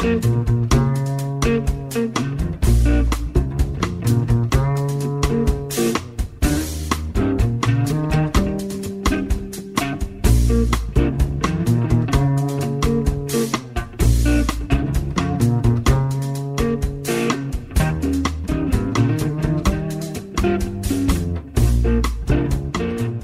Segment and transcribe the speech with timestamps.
[0.00, 0.57] Thank you.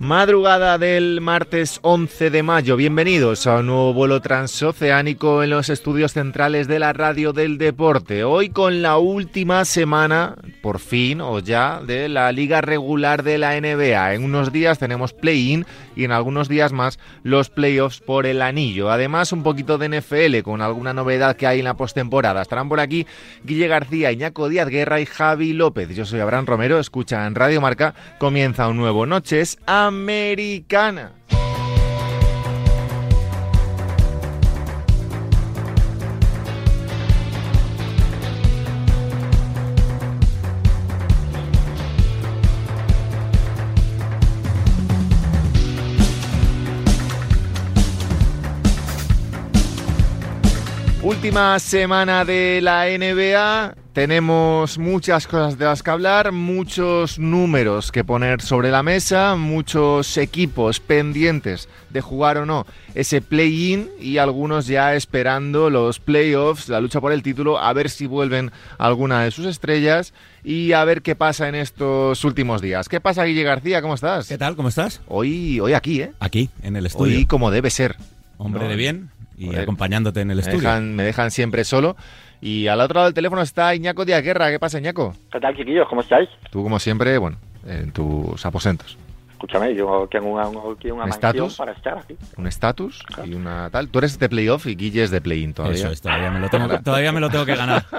[0.00, 2.76] Madrugada del martes 11 de mayo.
[2.76, 8.24] Bienvenidos a un nuevo vuelo transoceánico en los estudios centrales de la radio del deporte.
[8.24, 13.60] Hoy con la última semana, por fin o ya, de la liga regular de la
[13.60, 14.14] NBA.
[14.14, 18.90] En unos días tenemos play-in y en algunos días más los playoffs por el anillo.
[18.90, 22.40] Además, un poquito de NFL con alguna novedad que hay en la postemporada.
[22.40, 23.06] Estarán por aquí
[23.44, 25.94] Guille García, Iñaco Díaz Guerra y Javi López.
[25.94, 27.94] Yo soy Abraham Romero, escucha en Radio Marca.
[28.18, 29.58] Comienza un nuevo Noches
[29.90, 31.10] Americana.
[51.20, 53.74] Última semana de la NBA.
[53.92, 60.16] Tenemos muchas cosas de las que hablar, muchos números que poner sobre la mesa, muchos
[60.16, 66.80] equipos pendientes de jugar o no ese play-in y algunos ya esperando los playoffs, la
[66.80, 71.02] lucha por el título, a ver si vuelven alguna de sus estrellas y a ver
[71.02, 72.88] qué pasa en estos últimos días.
[72.88, 73.82] ¿Qué pasa, Guille García?
[73.82, 74.26] ¿Cómo estás?
[74.26, 74.56] ¿Qué tal?
[74.56, 75.02] ¿Cómo estás?
[75.06, 76.12] Hoy, hoy aquí, ¿eh?
[76.18, 77.14] Aquí, en el estudio.
[77.14, 77.96] Hoy como debe ser.
[78.38, 80.60] Hombre No, de bien y Joder, acompañándote en el Me estudio.
[80.60, 81.96] dejan, me dejan siempre solo.
[82.42, 84.50] Y al otro lado del teléfono está Iñaco Díaz Guerra.
[84.50, 85.14] ¿Qué pasa, Iñaco?
[85.32, 85.88] ¿Qué tal, chiquillos?
[85.88, 86.28] ¿Cómo estáis?
[86.50, 88.98] Tú, como siempre, bueno, en tus aposentos.
[89.40, 91.56] Escúchame, yo tengo una, una, aquí una ¿Un mansión estatus?
[91.56, 92.14] para estar aquí.
[92.36, 93.88] Un estatus y una tal.
[93.88, 95.78] Tú eres de playoff y Guille es de play-in todavía.
[95.78, 97.86] Eso es, todavía me, lo tengo, todavía me lo tengo que ganar.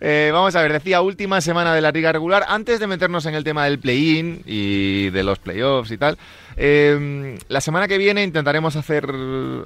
[0.00, 2.44] Eh, vamos a ver, decía última semana de la liga regular.
[2.48, 6.18] Antes de meternos en el tema del play-in y de los playoffs y tal,
[6.56, 9.06] eh, la semana que viene intentaremos hacer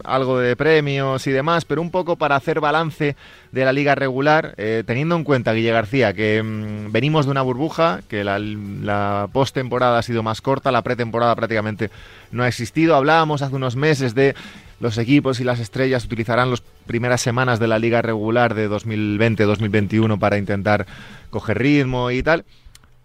[0.05, 3.17] algo de premios y demás, pero un poco para hacer balance
[3.53, 7.43] de la liga regular, eh, teniendo en cuenta, Guille García, que mm, venimos de una
[7.43, 11.91] burbuja, que la, la postemporada ha sido más corta, la pretemporada prácticamente
[12.31, 12.97] no ha existido.
[12.97, 14.35] Hablábamos hace unos meses de
[14.81, 20.19] los equipos y las estrellas utilizarán las primeras semanas de la liga regular de 2020-2021
[20.19, 20.87] para intentar
[21.31, 22.45] coger ritmo y tal.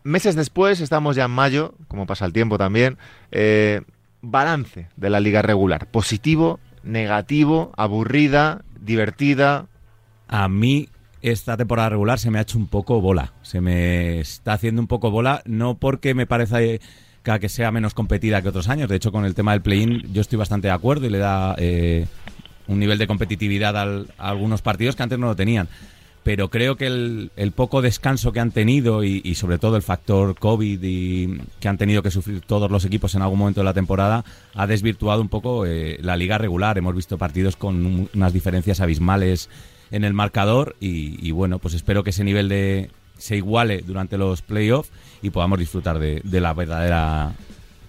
[0.04, 2.98] Meses después, estamos ya en mayo, como pasa el tiempo también,
[3.32, 3.82] eh,
[4.22, 5.88] balance de la liga regular.
[5.88, 9.68] Positivo, negativo, aburrida, divertida.
[10.28, 10.90] A mí
[11.24, 13.34] esta temporada regular se me ha hecho un poco bola.
[13.42, 16.82] Se me está haciendo un poco bola, no porque me parece
[17.24, 18.90] que, sea menos competida que otros años.
[18.90, 21.56] De hecho, con el tema del play-in yo estoy bastante de acuerdo y le da
[21.58, 22.06] eh,
[22.68, 25.70] un nivel de competitividad al- a algunos partidos que antes no lo tenían.
[26.24, 30.36] Pero creo que el, el poco descanso que han tenido y, sobre todo el factor
[30.40, 33.74] COVID y que han tenido que sufrir todos los equipos en algún momento de la
[33.74, 34.24] temporada
[34.56, 36.78] ha desvirtuado un poco eh, la liga regular.
[36.78, 39.50] Hemos visto partidos con un- unas diferencias abismales
[39.94, 44.18] en el marcador y, y bueno, pues espero que ese nivel de se iguale durante
[44.18, 47.32] los playoffs y podamos disfrutar de, de la verdadera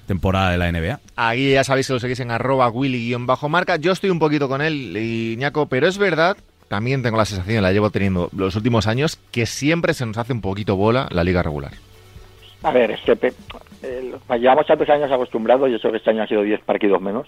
[0.07, 1.01] temporada de la NBA.
[1.17, 3.77] Aquí ya sabéis que lo seguís en arroba willy-marca.
[3.77, 6.37] Yo estoy un poquito con él, Iñaco, pero es verdad,
[6.69, 10.35] también tengo la sensación, la llevo teniendo los últimos años, que siempre se nos hace
[10.35, 11.73] un poquito bola la liga regular.
[12.63, 13.33] A ver, es que
[13.83, 17.27] eh, llevamos tantos años acostumbrados y eso que este año ha sido 10 partidos menos.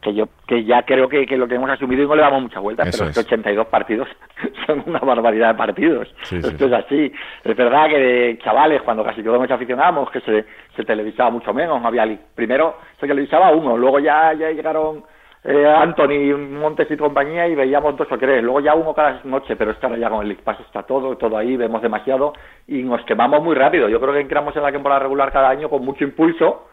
[0.00, 2.42] Que yo que ya creo que, que lo que hemos asumido y no le damos
[2.42, 3.26] muchas vueltas, Eso pero es que es.
[3.26, 4.08] 82 partidos
[4.66, 6.08] son una barbaridad de partidos.
[6.22, 7.12] Sí, sí, Esto es así.
[7.44, 10.44] Es verdad que de chavales, cuando casi todos nos aficionábamos, que se,
[10.76, 11.80] se televisaba mucho menos.
[11.80, 15.02] No había Primero se televisaba uno, luego ya, ya llegaron
[15.44, 18.42] eh, Anthony, Montes y compañía y veíamos dos o tres.
[18.42, 20.82] Luego ya uno cada noche, pero es que ahora ya con el League Pass está
[20.82, 22.32] todo, todo ahí, vemos demasiado
[22.66, 23.88] y nos quemamos muy rápido.
[23.88, 26.67] Yo creo que entramos en la temporada regular cada año con mucho impulso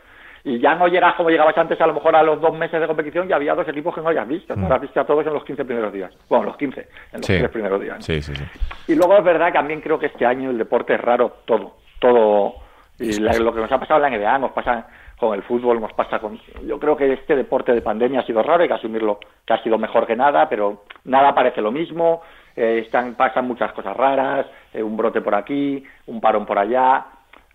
[0.45, 2.87] y ya no llegas como llegabas antes, a lo mejor a los dos meses de
[2.87, 4.55] competición ya había dos equipos que no habías visto.
[4.55, 6.13] No has visto a todos en los 15 primeros días.
[6.29, 6.87] Bueno, los 15, en
[7.17, 7.37] los Sí.
[7.39, 7.95] tres primeros días.
[7.97, 8.01] ¿no?
[8.01, 8.43] Sí, sí, sí.
[8.87, 11.73] Y luego es verdad que también creo que este año el deporte es raro todo,
[11.99, 12.53] todo.
[12.99, 14.87] Y la- lo que nos ha pasado en la NBA, nos pasa
[15.19, 16.39] con el fútbol, nos pasa con...
[16.65, 19.63] Yo creo que este deporte de pandemia ha sido raro, hay que asumirlo, que ha
[19.63, 22.21] sido mejor que nada, pero nada parece lo mismo,
[22.55, 27.05] eh, están, pasan muchas cosas raras, eh, un brote por aquí, un parón por allá,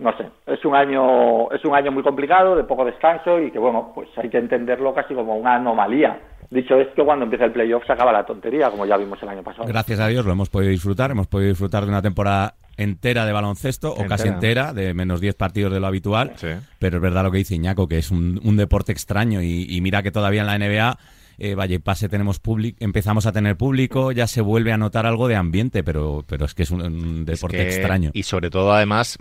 [0.00, 3.58] no sé, es un año es un año muy complicado, de poco descanso y que
[3.58, 6.18] bueno, pues hay que entenderlo casi como una anomalía.
[6.50, 9.42] Dicho esto, cuando empieza el playoff se acaba la tontería, como ya vimos el año
[9.42, 9.68] pasado.
[9.68, 13.32] Gracias a Dios lo hemos podido disfrutar, hemos podido disfrutar de una temporada entera de
[13.32, 16.32] baloncesto o casi entera, de menos 10 partidos de lo habitual.
[16.78, 20.10] Pero es verdad lo que dice Iñaco, que es un, deporte extraño y, mira que
[20.10, 20.98] todavía en la NBA
[21.38, 25.06] eh, vaya y pase tenemos público, empezamos a tener público, ya se vuelve a notar
[25.06, 28.10] algo de ambiente, pero, pero es que es un, deporte extraño.
[28.12, 29.18] Y sobre todo, además,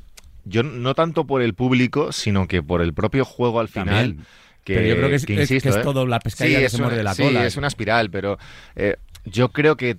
[0.49, 4.17] yo no tanto por el público, sino que por el propio juego al final.
[4.63, 5.81] Que, pero yo creo que es, es, ¿eh?
[5.81, 7.41] todo la pescadilla que se muerde la cola.
[7.41, 8.37] Sí, es una espiral, pero
[8.75, 9.97] eh, yo creo que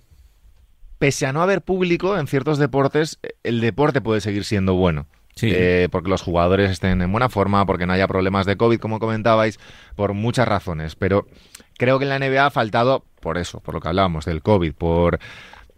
[0.99, 5.07] pese a no haber público en ciertos deportes, el deporte puede seguir siendo bueno.
[5.43, 8.99] Eh, porque los jugadores estén en buena forma, porque no haya problemas de COVID, como
[8.99, 9.59] comentabais,
[9.97, 10.97] por muchas razones.
[10.97, 11.27] Pero
[11.79, 14.75] creo que en la NBA ha faltado por eso, por lo que hablábamos del COVID,
[14.75, 15.19] por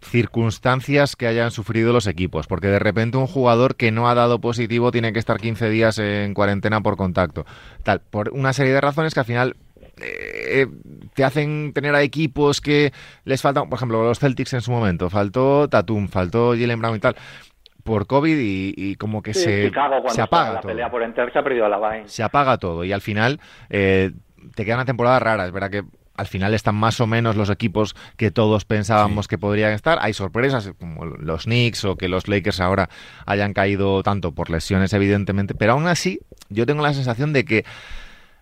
[0.03, 4.39] circunstancias que hayan sufrido los equipos, porque de repente un jugador que no ha dado
[4.39, 7.45] positivo tiene que estar 15 días en cuarentena por contacto,
[7.83, 9.55] tal, por una serie de razones que al final
[10.01, 10.67] eh,
[11.13, 12.91] te hacen tener a equipos que
[13.25, 16.99] les faltan, por ejemplo, los Celtics en su momento, faltó Tatum, faltó Jalen Brown y
[16.99, 17.15] tal,
[17.83, 19.71] por COVID y, como que se,
[20.07, 20.73] se apaga todo.
[20.73, 23.39] se ha perdido la Se apaga todo y al final
[23.69, 24.11] eh,
[24.55, 25.83] te queda una temporada rara, es verdad que
[26.15, 29.97] al final están más o menos los equipos que todos pensábamos que podrían estar.
[30.01, 32.89] Hay sorpresas como los Knicks o que los Lakers ahora
[33.25, 36.19] hayan caído tanto por lesiones evidentemente, pero aún así
[36.49, 37.65] yo tengo la sensación de que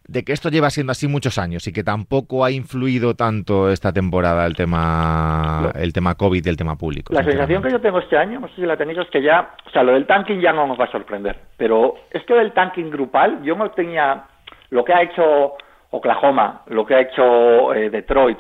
[0.08, 3.94] de que esto lleva siendo así muchos años y que tampoco ha influido tanto esta
[3.94, 7.14] temporada el tema el tema COVID y el tema público.
[7.14, 9.56] La sensación que yo tengo este año, no sé si la tenéis, es que ya,
[9.66, 12.90] o sea, lo del tanking ya no nos va a sorprender, pero esto del tanking
[12.90, 14.26] grupal, yo no tenía
[14.72, 15.54] lo que ha hecho
[15.92, 18.40] Oklahoma, lo que ha hecho eh, Detroit,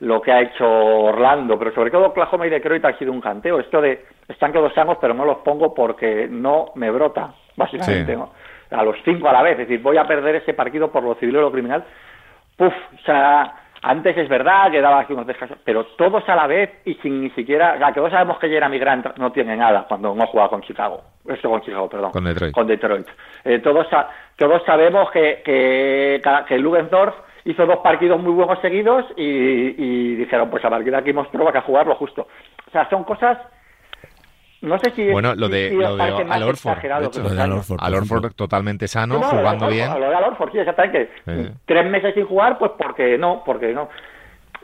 [0.00, 3.60] lo que ha hecho Orlando, pero sobre todo Oklahoma y Detroit ha sido un canteo.
[3.60, 8.16] Esto de están que dos pero no los pongo porque no me brota, básicamente.
[8.16, 8.30] ¿no?
[8.70, 11.14] a los cinco a la vez, es decir, voy a perder ese partido por lo
[11.16, 11.84] civil o lo criminal.
[12.56, 16.46] Puf, o sea, antes es verdad que daba aquí unos descansos, pero todos a la
[16.46, 19.56] vez y sin ni siquiera, o sea, que todos sabemos que Jeremy Grant no tiene
[19.56, 22.52] nada cuando no juega con Chicago, esto con Chicago, perdón, con Detroit.
[22.52, 23.06] Con Detroit.
[23.44, 23.86] Eh, todos,
[24.36, 30.50] todos sabemos que, que, que Lubendorf hizo dos partidos muy buenos seguidos y, y dijeron,
[30.50, 32.26] pues a partir de aquí mostró que a jugarlo justo.
[32.66, 33.38] O sea, son cosas
[34.64, 36.42] no sé si bueno, lo de, lo de Al
[37.94, 39.90] Orford, totalmente sano, jugando bien.
[40.00, 41.10] Lo de Al Orford, sí, exactamente.
[41.66, 43.90] Tres meses sin jugar, pues porque no, porque no.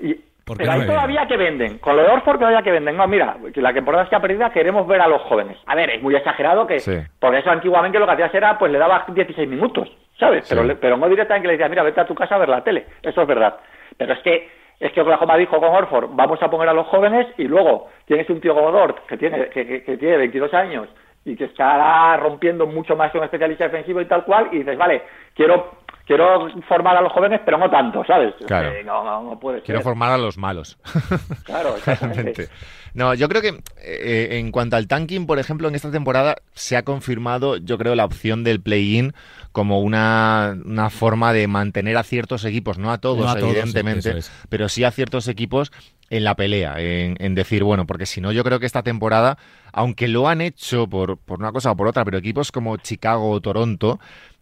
[0.01, 0.19] Y,
[0.57, 1.79] pero ahí todavía que venden.
[1.79, 2.97] Con lo de Orford todavía que venden.
[2.97, 5.57] No, mira, la temporada está perdida, queremos ver a los jóvenes.
[5.67, 6.79] A ver, es muy exagerado que...
[7.19, 9.89] Por eso antiguamente lo que hacías era, pues le dabas 16 minutos,
[10.19, 10.47] ¿sabes?
[10.49, 12.65] Pero, pero no directamente que le decías, mira, vete a tu casa a ver la
[12.65, 12.87] tele.
[13.03, 13.57] Eso es verdad.
[13.97, 17.27] Pero es que es que Oklahoma dijo con Orford, vamos a poner a los jóvenes
[17.37, 20.89] y luego tienes un tío como Dort que tiene, que, que, tiene 22 años
[21.25, 24.77] y que estará rompiendo mucho más que un especialista defensivo y tal cual, y dices,
[24.77, 25.03] vale,
[25.35, 25.81] quiero
[26.11, 28.35] quiero formar a los jóvenes, pero no tanto, ¿sabes?
[28.45, 28.73] Claro.
[28.85, 30.77] no, no, puede Quiero formar a los malos.
[31.45, 32.49] Claro, exactamente.
[32.93, 36.77] No, yo creo que eh, en cuanto al tanking, por ejemplo, en esta temporada se
[36.77, 39.13] ha confirmado, yo creo, la opción del play-in
[39.53, 44.85] como una, una, forma de mantener a ciertos equipos, no a todos, evidentemente, pero sí
[44.85, 45.73] a ciertos equipos
[46.09, 49.39] en la pelea, en, decir, bueno, porque si no, yo creo que esta temporada,
[49.73, 53.31] aunque lo han hecho por, por una cosa o por otra, pero equipos como Chicago
[53.31, 54.01] o Toronto,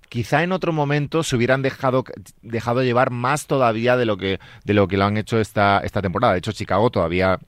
[0.08, 2.04] quizá en otro momento se hubieran dejado,
[2.42, 6.02] dejado llevar más todavía de lo que, de lo que lo han hecho esta, esta
[6.02, 6.34] temporada.
[6.34, 7.38] De hecho, Chicago todavía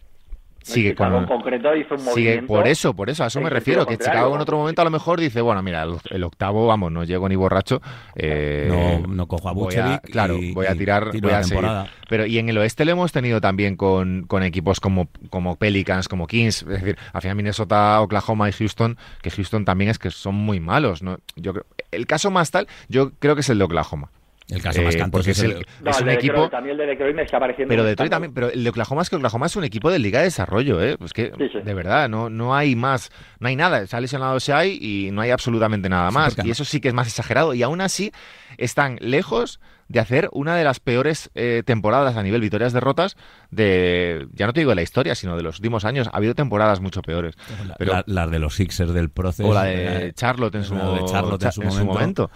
[0.63, 3.97] sigue con concreto hizo un sigue por eso por eso a eso me refiero que
[3.97, 7.29] Chicago en otro momento a lo mejor dice bueno mira el, octavo vamos no llego
[7.29, 7.81] ni borracho
[8.15, 11.69] eh, no, no cojo a Buchevic claro voy a tirar voy a seguir.
[12.09, 16.09] pero y en el oeste lo hemos tenido también con, con equipos como como Pelicans
[16.09, 20.11] como Kings es decir al final Minnesota Oklahoma y Houston que Houston también es que
[20.11, 21.53] son muy malos no yo
[21.91, 24.11] el caso más tal yo creo que es el de Oklahoma
[24.51, 25.67] el caso más eh, porque es, el,
[26.03, 26.49] un equipo.
[26.49, 27.71] también el de Detroit me está pareciendo.
[27.71, 30.19] Pero Detroit también, pero el de Oklahoma es que Oklahoma es un equipo de Liga
[30.19, 30.97] de Desarrollo, ¿eh?
[30.99, 33.87] Pues que, de verdad, no, no hay más, no hay nada.
[33.87, 36.37] Se ha lesionado hay y no hay absolutamente nada más.
[36.45, 37.55] y eso sí que es más exagerado.
[37.55, 38.13] Y aún así
[38.57, 43.17] están lejos de hacer una de las peores eh, temporadas a nivel victorias-derrotas
[43.51, 46.09] de, ya no te digo de la historia, sino de los últimos años.
[46.13, 47.35] Ha habido temporadas mucho peores.
[47.77, 49.49] pero, las de los Sixers del proceso.
[49.49, 52.31] O la de Charlotte en su, en su momento.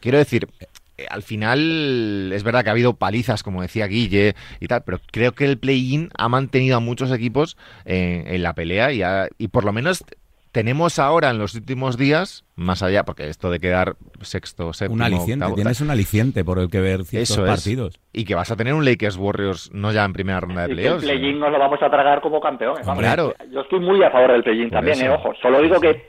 [0.00, 0.66] Quiero decir, eh,
[1.08, 5.32] al final es verdad que ha habido palizas, como decía Guille y tal, pero creo
[5.32, 9.02] que el play-in ha mantenido a muchos equipos en, la pelea y,
[9.38, 10.04] y por lo menos
[10.52, 15.02] tenemos ahora en los últimos días, más allá, porque esto de quedar sexto, séptimo, un
[15.02, 18.00] aliciente, tienes un aliciente por el que ver ciertos partidos.
[18.12, 21.04] Y que vas a tener un Lakers Warriors no ya en primera ronda de playoffs.
[21.04, 22.86] El play-in nos lo vamos a tragar como campeones.
[22.98, 23.34] Claro.
[23.52, 25.32] Yo estoy muy a favor del play-in también, eh, ojo.
[25.40, 26.08] Solo digo que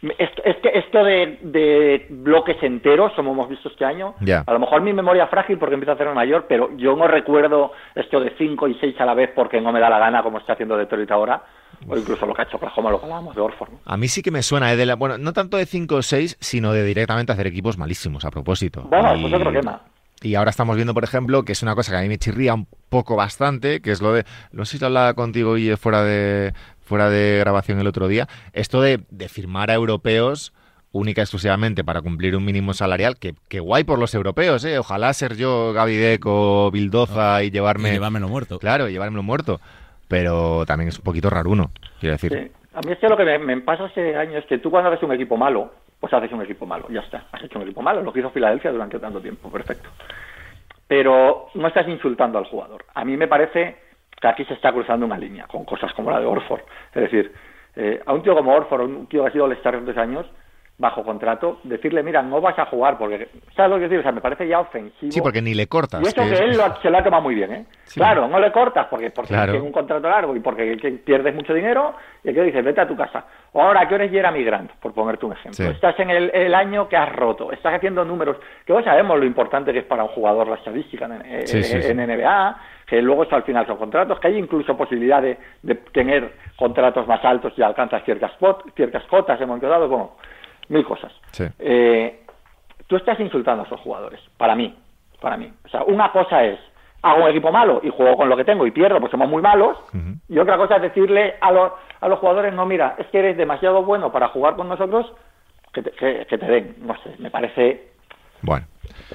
[0.00, 4.14] Esto de, de bloques enteros, como hemos visto este año,
[4.46, 7.08] a lo mejor mi memoria es frágil porque empiezo a hacer mayor, pero yo no
[7.08, 10.22] recuerdo esto de 5 y 6 a la vez porque no me da la gana
[10.22, 11.42] como está haciendo Detroit ahora,
[11.88, 13.70] o incluso lo que ha hecho Oklahoma, lo que hablábamos de Orford.
[13.72, 13.78] ¿no?
[13.84, 16.02] A mí sí que me suena, eh, de la- bueno, no tanto de 5 o
[16.02, 18.82] 6, sino de directamente hacer equipos malísimos a propósito.
[18.88, 19.80] Bueno, Y- pues otro tema.
[20.20, 22.52] Y ahora estamos viendo, por ejemplo, que es una cosa que a mí me chirría
[22.52, 26.02] un poco bastante, que es lo de, no sé si lo hablaba contigo y fuera
[26.02, 26.52] de
[26.88, 30.52] fuera de grabación el otro día, esto de, de firmar a europeos
[30.90, 34.78] única y exclusivamente para cumplir un mínimo salarial, que, que guay por los europeos, ¿eh?
[34.78, 37.90] Ojalá ser yo Gaby Deco, Bildoza y llevarme...
[37.90, 38.58] Y llevármelo muerto.
[38.58, 39.60] Claro, y llevármelo muerto.
[40.08, 42.32] Pero también es un poquito raruno, quiero decir.
[42.32, 42.50] Sí.
[42.74, 44.90] A mí es que lo que me, me pasa este año es que tú cuando
[44.90, 47.26] haces un equipo malo, pues haces un equipo malo, ya está.
[47.32, 49.90] Has hecho un equipo malo, lo que hizo Filadelfia durante tanto tiempo, perfecto.
[50.86, 52.84] Pero no estás insultando al jugador.
[52.94, 53.76] A mí me parece
[54.20, 56.62] que aquí se está cruzando una línea con cosas como la de Orford.
[56.94, 57.32] Es decir,
[57.76, 60.26] eh, a un tío como Orford, un tío que ha sido el Star tres años,
[60.80, 63.98] bajo contrato, decirle, mira, no vas a jugar, porque, ¿sabes lo que decir?
[63.98, 65.10] O sea, me parece ya ofensivo.
[65.10, 66.00] Sí, porque ni le cortas.
[66.00, 67.64] Y eso que él lo- se lo ha tomado muy bien, ¿eh?
[67.82, 67.98] Sí.
[67.98, 69.52] Claro, no le cortas porque, porque Claro.
[69.52, 72.86] tiene un contrato largo y porque que pierdes mucho dinero y que dices, vete a
[72.86, 73.24] tu casa.
[73.52, 74.70] O ahora, ¿qué eres Jeremy Grant?
[74.74, 75.52] Por ponerte un ejemplo.
[75.64, 75.70] Sí.
[75.72, 79.24] Estás en el, el año que has roto, estás haciendo números, que hoy sabemos lo
[79.24, 82.56] importante que es para un jugador la estadística en, Sí, en NBA,
[82.86, 87.04] que luego eso al final son contratos, que hay incluso posibilidad de, de tener contratos
[87.08, 88.30] más altos y alcanzas ciertas,
[88.76, 90.16] ciertas cotas, hemos quedado como
[90.68, 91.12] mil cosas.
[91.32, 91.44] Sí.
[91.58, 92.20] Eh,
[92.86, 94.74] tú estás insultando a esos jugadores, para mí,
[95.20, 95.52] para mí.
[95.64, 96.58] O sea, una cosa es,
[97.02, 99.42] hago un equipo malo y juego con lo que tengo y pierdo, pues somos muy
[99.42, 99.76] malos,
[100.28, 103.36] y otra cosa es decirle a los, a los jugadores, no, mira, es que eres
[103.36, 105.12] demasiado bueno para jugar con nosotros,
[105.72, 107.88] que te, que, que te den, no sé, me parece,
[108.40, 108.66] Bueno,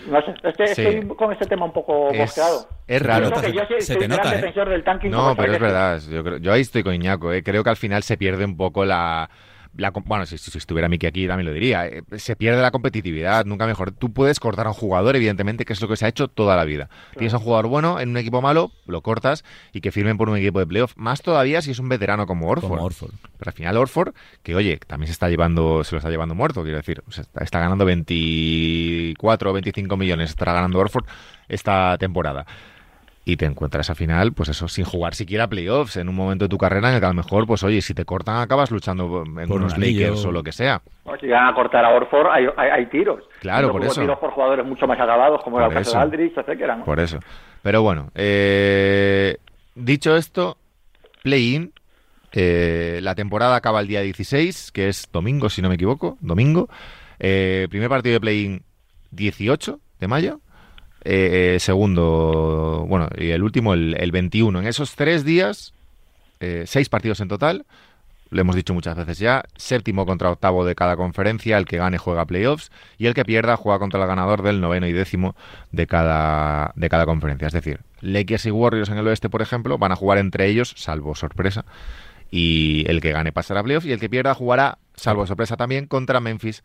[0.08, 0.82] no sé, es que Sí.
[0.82, 2.68] estoy con este tema un poco es, mosqueado.
[2.88, 3.32] es raro.
[3.42, 4.36] Que yo soy, Se soy te un gran nota, ¿eh?
[4.38, 6.00] defensor del tanking No, pero es verdad.
[6.12, 7.32] Yo, creo- yo ahí estoy con Iñaco.
[7.34, 7.42] eh.
[7.42, 9.30] Creo que al final se pierde un poco la.
[9.76, 11.88] La bueno, si, si estuviera Miki aquí también lo diría.
[11.88, 13.92] eh, Se pierde la competitividad, nunca mejor.
[13.92, 16.56] Tú puedes cortar a un jugador, evidentemente, que es lo que se ha hecho toda
[16.56, 16.90] la vida.
[17.18, 20.30] Tienes a un jugador bueno en un equipo malo, lo cortas y que firmen por
[20.30, 20.94] un equipo de playoff.
[20.96, 22.70] Más todavía si es un veterano como Orford.
[22.70, 23.12] Como Orford.
[23.38, 24.14] Pero al final Orford,
[24.44, 27.02] que oye, también se está llevando, se lo está llevando muerto, quiero decir.
[27.08, 31.06] O sea, está, está ganando 24 o 25 millones, estará ganando Orford
[31.48, 32.46] esta temporada.
[33.26, 36.50] Y te encuentras al final, pues eso, sin jugar siquiera playoffs en un momento de
[36.50, 39.24] tu carrera en el que a lo mejor, pues oye, si te cortan acabas luchando
[39.26, 40.02] en Por unos anillo.
[40.08, 40.82] Lakers o lo que sea.
[41.22, 43.24] Si van a cortar a Orford, hay, hay, hay tiros.
[43.40, 44.02] Claro, por eso.
[44.02, 46.84] tiros por jugadores mucho más acabados, como era el caso de Aldrich, etcétera, ¿no?
[46.84, 47.20] Por eso.
[47.62, 49.38] Pero bueno, eh,
[49.76, 50.58] dicho esto,
[51.24, 51.72] play-in.
[52.34, 56.18] eh, la temporada acaba el día 16, que es domingo, si no me equivoco.
[56.20, 56.68] Domingo.
[57.20, 58.64] Eh, primer partido de play-in
[59.12, 60.40] 18 de mayo.
[61.06, 64.60] Eh, segundo, bueno, y el último el, el 21.
[64.60, 65.74] En esos tres días,
[66.40, 67.66] eh, seis partidos en total.
[68.30, 69.46] Lo hemos dicho muchas veces ya.
[69.56, 71.58] Séptimo contra octavo de cada conferencia.
[71.58, 72.72] El que gane juega playoffs.
[72.98, 75.36] Y el que pierda juega contra el ganador del noveno y décimo
[75.72, 77.48] de cada, de cada conferencia.
[77.48, 80.74] Es decir, Lakers y Warriors en el oeste, por ejemplo, van a jugar entre ellos,
[80.76, 81.64] salvo sorpresa.
[82.32, 83.86] Y el que gane pasará a playoffs.
[83.86, 86.64] Y el que pierda jugará, salvo sorpresa también, contra Memphis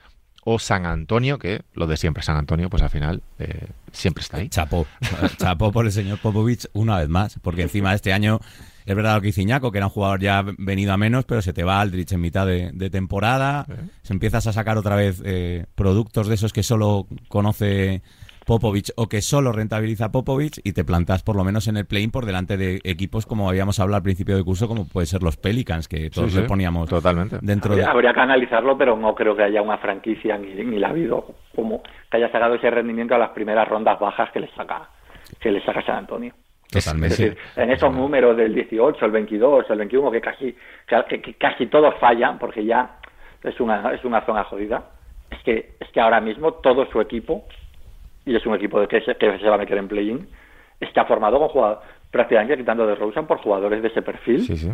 [0.51, 4.39] o San Antonio, que lo de siempre San Antonio, pues al final eh, siempre está
[4.39, 4.49] ahí.
[4.49, 4.87] Chapó.
[5.39, 8.41] Chapó por el señor Popovich una vez más, porque encima de este año
[8.87, 11.43] es verdad lo que dice Iñaco, que era un jugador ya venido a menos, pero
[11.43, 13.67] se te va Aldrich en mitad de, de temporada,
[14.03, 18.01] se empiezas a sacar otra vez eh, productos de esos que solo conoce
[18.49, 22.11] Popovich o que solo rentabiliza Popovich y te plantas por lo menos en el play-in
[22.11, 25.37] por delante de equipos como habíamos hablado al principio del curso, como puede ser los
[25.37, 27.37] Pelicans, que todos Sí, sí, le poníamos Totalmente.
[27.43, 27.83] dentro de...
[27.83, 30.91] Habría, habría que analizarlo, pero no creo que haya una franquicia ni, ni la ha
[30.93, 34.89] habido como que haya sacado ese rendimiento a las primeras rondas bajas que le saca
[35.41, 36.33] que le saca San Antonio.
[36.71, 37.13] Totalmente.
[37.13, 41.35] Es decir, en esos números del 18, el 22, el 21, que casi que, que
[41.35, 42.97] casi todos fallan, porque ya
[43.45, 44.85] es una es una zona jodida.
[45.31, 47.45] Es que es que ahora mismo todo su equipo
[48.31, 50.29] y es un equipo de que se, que se va a meter en play-in
[50.81, 54.71] está formado con jugadores prácticamente quitando de Rosen por jugadores de ese perfil, Sí, sí.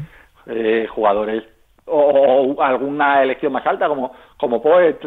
[0.46, 1.42] eh, jugadores
[1.86, 1.98] o,
[2.56, 4.98] o alguna elección más alta como como Poet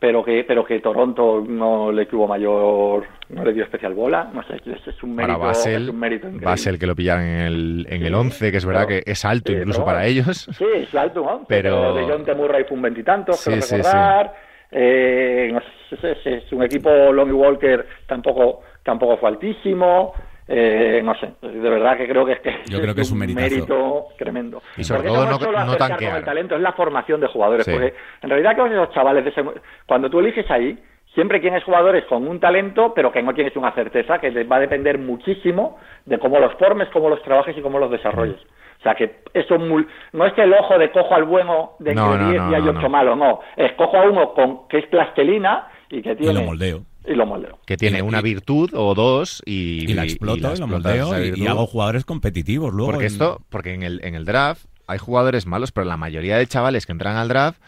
[0.00, 4.42] pero que pero que Toronto no le tuvo mayor no le dio especial bola no
[4.44, 6.28] sé es, un mérito Para Basel, es un mérito.
[6.32, 9.10] Basel que lo pillaron en el, en el Sí, 11, que es verdad pero- que
[9.10, 10.48] es alto sí, incluso pero para ellos.
[10.56, 11.44] Sí, es alto, ¿no?
[11.48, 14.34] Pero- de John Temurray fue un veintitantos, sí, recordar.
[14.70, 20.12] Eh, no sé, es, es un equipo Lonnie Walker tampoco tampoco fue altísimo.
[20.50, 23.18] Eh, no sé, de verdad que creo que es que Yo creo que es un
[23.34, 24.62] mérito tremendo.
[24.78, 26.10] Y sobre Porque todo no- solo no tanquear.
[26.12, 27.66] con el talento, es la formación de jugadores.
[27.66, 27.72] Sí.
[27.72, 29.44] Porque en realidad todos esos chavales, de ese-
[29.86, 30.78] cuando tú eliges ahí,
[31.14, 34.56] siempre tienes jugadores con un talento, pero que no tienes una certeza, que te va
[34.56, 38.40] a depender muchísimo de cómo los formes, cómo los trabajes y cómo los desarrolles.
[38.78, 42.42] O sea que eso no es el ojo de cojo al bueno de entre 10
[42.50, 43.40] y hay 8 malos, no.
[43.56, 46.32] Es cojo a uno con que es plastelina y que tiene...
[46.32, 46.84] Y lo moldeo.
[47.04, 47.58] Y lo moldeo.
[47.66, 49.90] Que tiene una virtud o dos y...
[49.90, 52.92] Y la exploto, y, lo moldeo y, hago jugadores competitivos luego.
[52.92, 56.46] Porque esto, porque en el, en el draft hay jugadores malos, pero la mayoría de
[56.46, 57.60] chavales que entran al draft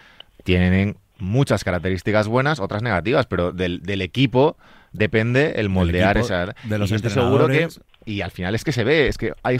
[0.45, 4.57] tienen muchas características buenas, otras negativas, pero del, del equipo
[4.93, 6.55] depende el moldear esa...
[6.64, 7.69] De los y seguro que...
[8.07, 9.59] Y al final es que se ve, es que hay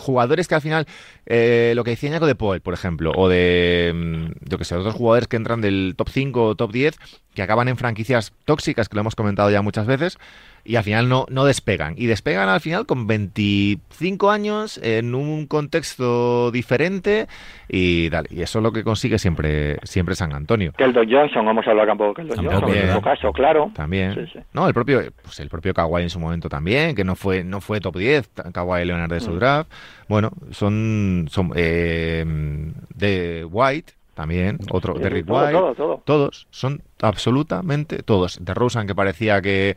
[0.00, 0.86] jugadores que al final,
[1.26, 4.74] eh, lo que decía Ñaco de Paul, por ejemplo, o de, mm, yo que sé,
[4.74, 6.98] otros jugadores que entran del top 5 o top 10,
[7.34, 10.18] que acaban en franquicias tóxicas, que lo hemos comentado ya muchas veces,
[10.64, 11.94] y al final no, no despegan.
[11.96, 17.28] Y despegan al final con 25 años en un contexto diferente
[17.68, 18.26] y tal.
[18.30, 20.72] Y eso es lo que consigue siempre, siempre San Antonio.
[20.76, 23.70] Keldon Johnson, vamos a hablar campo de Keldon Johnson, en su caso, claro.
[23.74, 24.28] También.
[24.52, 27.60] No, el propio, pues el propio Kawhi en su momento también, que no fue, no
[27.60, 29.38] fue top 10, Kawhi Leonard de su mm.
[29.38, 29.72] draft.
[30.08, 32.24] Bueno, son, son eh,
[32.94, 38.38] de White, también, otro, Derrick White, todos, son absolutamente todos.
[38.44, 39.76] De Rosen, que parecía que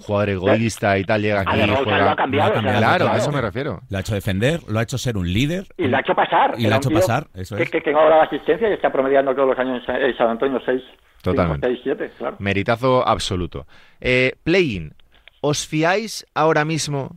[0.00, 2.16] jugador egoísta y tal, llega aquí y juega...
[2.16, 3.80] claro, a eso me refiero.
[3.88, 5.66] Lo ha hecho defender, lo ha hecho ser un líder.
[5.76, 6.54] Y lo ha hecho pasar.
[6.58, 7.70] Y lo ha hecho pasar, eso es.
[7.70, 10.82] Que, que, ahora la asistencia y está promediando todos los años en San Antonio 6.
[11.22, 11.66] Totalmente.
[11.66, 12.36] 6, 7, claro.
[12.38, 13.66] Meritazo absoluto.
[14.00, 14.94] Eh, Play-in,
[15.40, 17.16] ¿os fiáis ahora mismo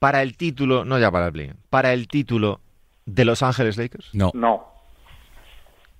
[0.00, 2.60] para el título, no ya para el play para el título
[3.06, 4.12] de Los Ángeles Lakers?
[4.12, 4.32] No.
[4.34, 4.66] No.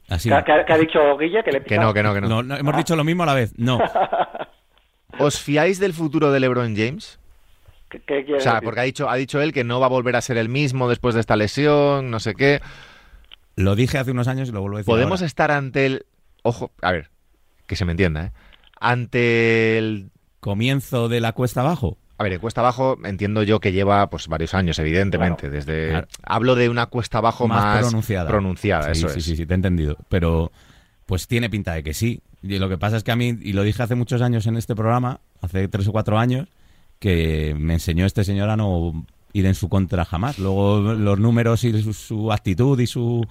[0.08, 0.28] Así.
[0.28, 1.44] ¿Qué, ha dicho Guille?
[1.44, 2.42] Que, le que no, que no, que no.
[2.42, 3.52] no, hemos dicho lo mismo a la vez.
[3.56, 3.78] No.
[5.18, 7.20] ¿Os fiáis del futuro de LeBron James?
[7.88, 10.20] ¿Qué, o sea, porque ha dicho, ha dicho él que no va a volver a
[10.20, 12.60] ser el mismo después de esta lesión, no sé qué.
[13.56, 14.92] Lo dije hace unos años y lo vuelvo a decir.
[14.92, 16.06] ¿Podemos estar ante el.
[16.42, 17.10] Ojo, a ver,
[17.66, 18.32] que se me entienda, ¿eh?
[18.80, 20.10] Ante el.
[20.38, 21.98] Comienzo de la cuesta abajo.
[22.20, 25.48] A ver, cuesta abajo entiendo yo que lleva pues varios años, evidentemente.
[25.48, 28.28] desde Hablo de una cuesta abajo más, pronunciada.
[28.28, 29.96] pronunciada sí, eso sí, sí, sí, te he entendido.
[30.10, 30.52] Pero
[31.06, 32.20] pues tiene pinta de que sí.
[32.42, 34.58] Y lo que pasa es que a mí, y lo dije hace muchos años en
[34.58, 36.48] este programa, hace tres o cuatro años,
[36.98, 40.38] que me enseñó este señor a no ir en su contra jamás.
[40.38, 43.26] Luego los números y su, actitud y su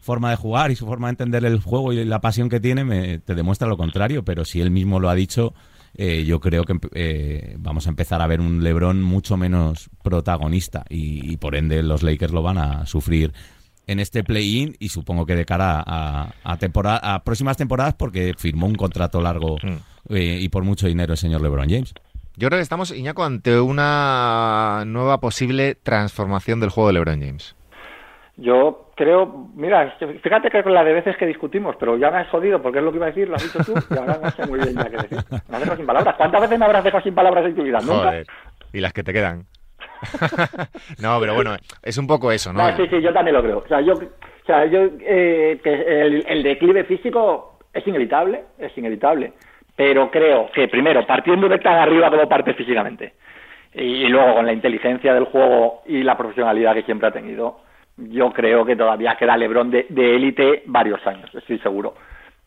[0.00, 2.82] forma de jugar y su forma de entender el juego y la pasión que tiene
[2.82, 4.24] me, te demuestra lo contrario.
[4.24, 5.54] Pero si él mismo lo ha dicho,
[5.96, 10.84] eh, yo creo que eh, vamos a empezar a ver un LeBron mucho menos protagonista
[10.88, 13.32] y, por ende los Lakers lo van a sufrir
[13.86, 16.58] en este play-in y supongo que de cara a, a,
[17.14, 20.14] a próximas temporadas porque firmó un contrato largo hmm.
[20.14, 21.94] eh, y por mucho dinero el señor LeBron James.
[22.36, 27.54] Yo creo que estamos, Iñaco, ante una nueva posible transformación del juego de LeBron James.
[28.36, 32.28] Yo creo, mira, fíjate que con la de veces que discutimos, pero ya me has
[32.28, 34.30] jodido porque es lo que iba a decir, lo has dicho tú, y ahora no
[34.30, 35.18] sé muy bien ya qué decir.
[35.48, 36.16] Me has dejado sin palabras.
[36.16, 37.78] ¿Cuántas veces me habrás dejado sin palabras en tu vida?
[37.80, 38.08] ¿Nunca?
[38.08, 38.26] Joder.
[38.72, 39.44] Y las que te quedan.
[41.02, 42.76] no, pero bueno, es un poco eso, ¿no?
[42.76, 43.58] sí, sí, yo también lo creo.
[43.58, 49.32] O sea, yo, o sea, yo eh, que el, declive físico es inevitable, es inevitable.
[49.76, 53.14] Pero creo que primero, partiendo de tan arriba como parte físicamente,
[53.72, 57.60] y, luego con la inteligencia del juego y la profesionalidad que siempre ha tenido,
[57.96, 61.94] yo creo que todavía queda LeBron de élite varios años, estoy seguro.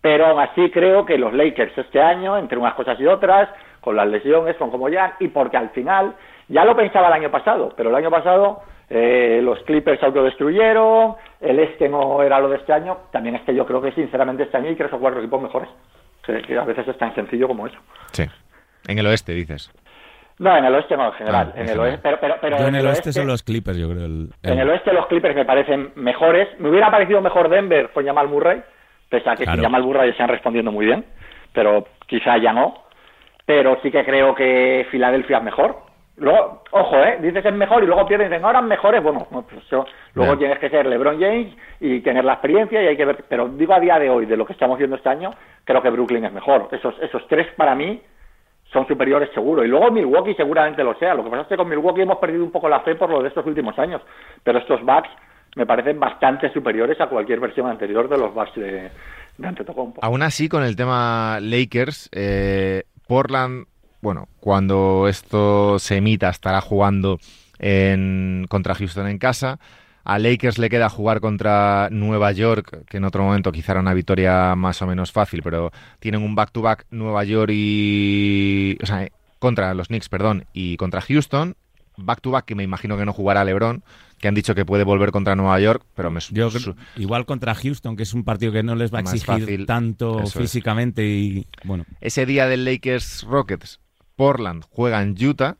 [0.02, 3.50] Pero aún así creo que los Lakers este año, entre unas cosas y otras,
[3.82, 6.16] con las lesiones, son como ya, y porque al final
[6.48, 11.16] ya lo pensaba el año pasado, pero el año pasado eh, los Clippers se autodestruyeron,
[11.42, 14.58] el este no era lo de este año, también este yo creo que sinceramente este
[14.58, 15.70] año hay tres o cuatro equipos mejores,
[16.26, 17.78] que, a veces es tan sencillo como eso.
[18.12, 18.24] Sí,
[18.88, 19.72] en el oeste dices.
[20.40, 21.54] No, en el oeste no, en general.
[21.56, 24.06] Ah, en, el oeste, pero, pero, en, el, oeste, son los Clippers, yo creo.
[24.06, 26.48] En el oeste los Clippers me parecen mejores.
[26.60, 28.62] Me hubiera parecido mejor Denver con Jamal Murray,
[29.10, 29.64] pese a que claro.
[29.64, 31.06] Jamal Murray están respondiendo muy bien,
[31.54, 32.84] pero quizá ya no.
[33.46, 35.88] Pero sí que creo que Filadelfia es mejor.
[36.18, 37.18] Luego, ojo, ¿eh?
[37.22, 39.02] Dices es mejor y luego pierdes, dicen, ahora mejores.
[39.02, 39.64] Bueno, pues
[40.14, 43.26] luego tienes que ser LeBron James y tener la experiencia y hay que ver.
[43.28, 45.32] Pero digo a día de hoy, de lo que estamos viendo este año,
[45.64, 46.70] creo que Brooklyn es mejor.
[46.72, 48.02] Esos, esos tres para mí
[48.72, 49.64] son superiores seguro.
[49.64, 51.14] Y luego Milwaukee seguramente lo sea.
[51.14, 53.22] Lo que pasa es que con Milwaukee hemos perdido un poco la fe por lo
[53.22, 54.02] de estos últimos años.
[54.44, 55.10] Pero estos Bucks
[55.56, 58.92] me parecen bastante superiores a cualquier versión anterior de los Bucks de,
[59.38, 60.02] de Antetokounmpo.
[60.04, 63.66] Aún así, con el tema Lakers, eh, Portland
[64.02, 67.20] bueno, cuando esto se emita estará jugando
[67.60, 69.60] en, contra Houston en casa.
[70.10, 73.94] A Lakers le queda jugar contra Nueva York, que en otro momento quizá era una
[73.94, 78.78] victoria más o menos fácil, pero tienen un back-to-back Nueva York y...
[78.82, 81.58] O sea, contra los Knicks, perdón, y contra Houston.
[81.98, 83.84] Back-to-back que me imagino que no jugará LeBron,
[84.18, 86.22] que han dicho que puede volver contra Nueva York, pero me...
[86.32, 86.48] Yo,
[86.96, 91.06] igual contra Houston, que es un partido que no les va a exigir tanto físicamente
[91.06, 91.48] y...
[91.66, 91.84] bueno.
[92.00, 93.82] Ese día del Lakers-Rockets
[94.16, 95.58] Portland juega en Utah.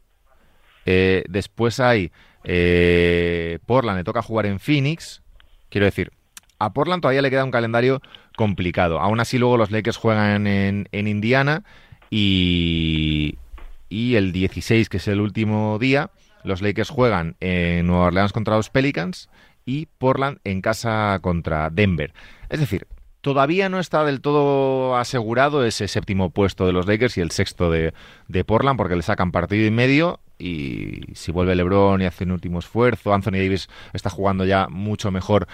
[0.86, 2.14] Eh, después hay
[2.50, 5.22] Eh, Portland le toca jugar en Phoenix.
[5.70, 6.12] Quiero decir,
[6.60, 8.02] a Portland todavía le queda un calendario
[8.38, 9.00] complicado.
[9.00, 11.64] Aún así, luego los Lakers juegan en, Indiana
[12.10, 13.38] y,
[13.90, 16.10] y el 16, que es el último día,
[16.44, 19.30] los Lakers juegan en Nueva Orleans contra los Pelicans
[19.66, 22.14] y Portland en casa contra Denver.
[22.48, 22.88] Es decir,
[23.20, 27.70] todavía no está del todo asegurado ese séptimo puesto de los Lakers y el sexto
[27.70, 27.94] de,
[28.30, 32.32] de Portland porque le sacan partido y medio y si vuelve LeBron y hace un
[32.32, 35.48] último esfuerzo, Anthony Davis está jugando ya mucho mejor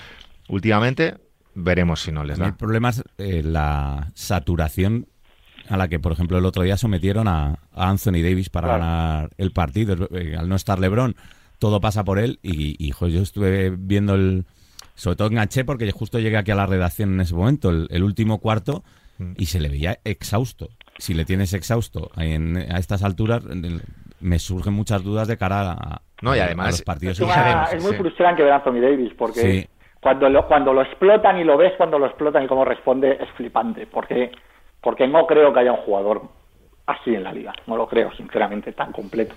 [0.49, 1.15] últimamente,
[1.55, 2.47] veremos si no les da.
[2.47, 5.07] El problema es eh, la saturación
[5.69, 8.79] a la que, por ejemplo, el otro día sometieron a, a Anthony Davis para Claro.
[8.83, 10.09] ganar el partido.
[10.11, 11.15] Eh, al no estar LeBron,
[11.59, 14.45] todo pasa por él y, y, jo, yo estuve viendo el...
[14.95, 18.03] Sobre todo enganché porque justo llegué aquí a la redacción en ese momento, el, el
[18.03, 18.83] último cuarto,
[19.19, 19.33] Mm.
[19.37, 20.69] y se le veía exhausto.
[20.97, 23.43] Si le tienes exhausto en- a estas alturas,
[24.23, 27.19] me surgen muchas dudas de cara a, No, y además- a los partidos.
[27.19, 27.97] Es, una- además, es muy sí.
[27.99, 29.67] frustrante ver a Anthony Davis porque Sí.
[30.01, 33.29] cuando, lo, cuando lo explotan y lo ves cuando lo explotan y cómo responde es
[33.31, 34.31] flipante porque,
[34.81, 36.21] porque no creo que haya un jugador
[36.85, 37.53] así en la liga.
[37.67, 39.35] No lo creo, sinceramente, tan completo.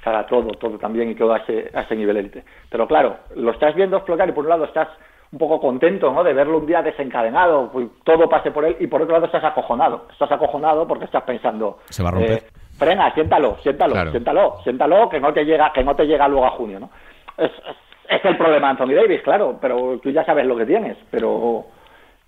[0.00, 2.44] O sea, todo, todo también y todo a ese, a ese nivel élite.
[2.70, 4.88] Pero claro, lo estás viendo explotar y por un lado estás
[5.32, 6.22] un poco contento ¿no?
[6.22, 9.42] de verlo un día desencadenado, pues, todo pase por él y por otro lado estás
[9.42, 10.06] acojonado.
[10.12, 11.78] Estás acojonado porque estás pensando...
[11.90, 12.30] Se va a romper.
[12.32, 12.42] eh,
[12.78, 14.10] frena, siéntalo, siéntalo, Claro.
[14.10, 16.90] siéntalo, siéntalo, que no te llega, que no te llega luego a junio, ¿no?
[17.38, 17.76] Es, es,
[18.18, 21.66] es el problema de Anthony Davis, claro, pero tú ya sabes lo que tienes, pero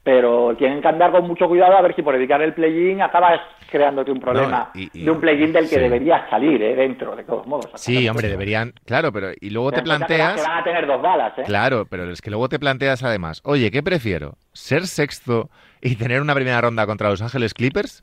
[0.03, 3.41] pero tienen que andar con mucho cuidado a ver si por evitar el play-in acabas
[3.71, 5.81] creándote un problema y- y- de un play-in del que sí.
[5.83, 6.75] deberías salir, ¿eh?
[6.75, 7.71] Dentro, de todos modos.
[7.75, 8.73] Sí, hombre, deberían...
[8.87, 9.33] Claro, pero...
[9.39, 10.35] Y luego te planteas...
[10.35, 11.43] Que van a tener dos balas, ¿eh?
[11.45, 14.37] Claro, pero es que luego te planteas además, oye, ¿qué prefiero?
[14.55, 15.51] ¿Ser sexto
[15.83, 18.03] y tener una primera ronda contra Los Ángeles Clippers?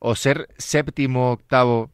[0.00, 1.90] ¿O ser séptimo, octavo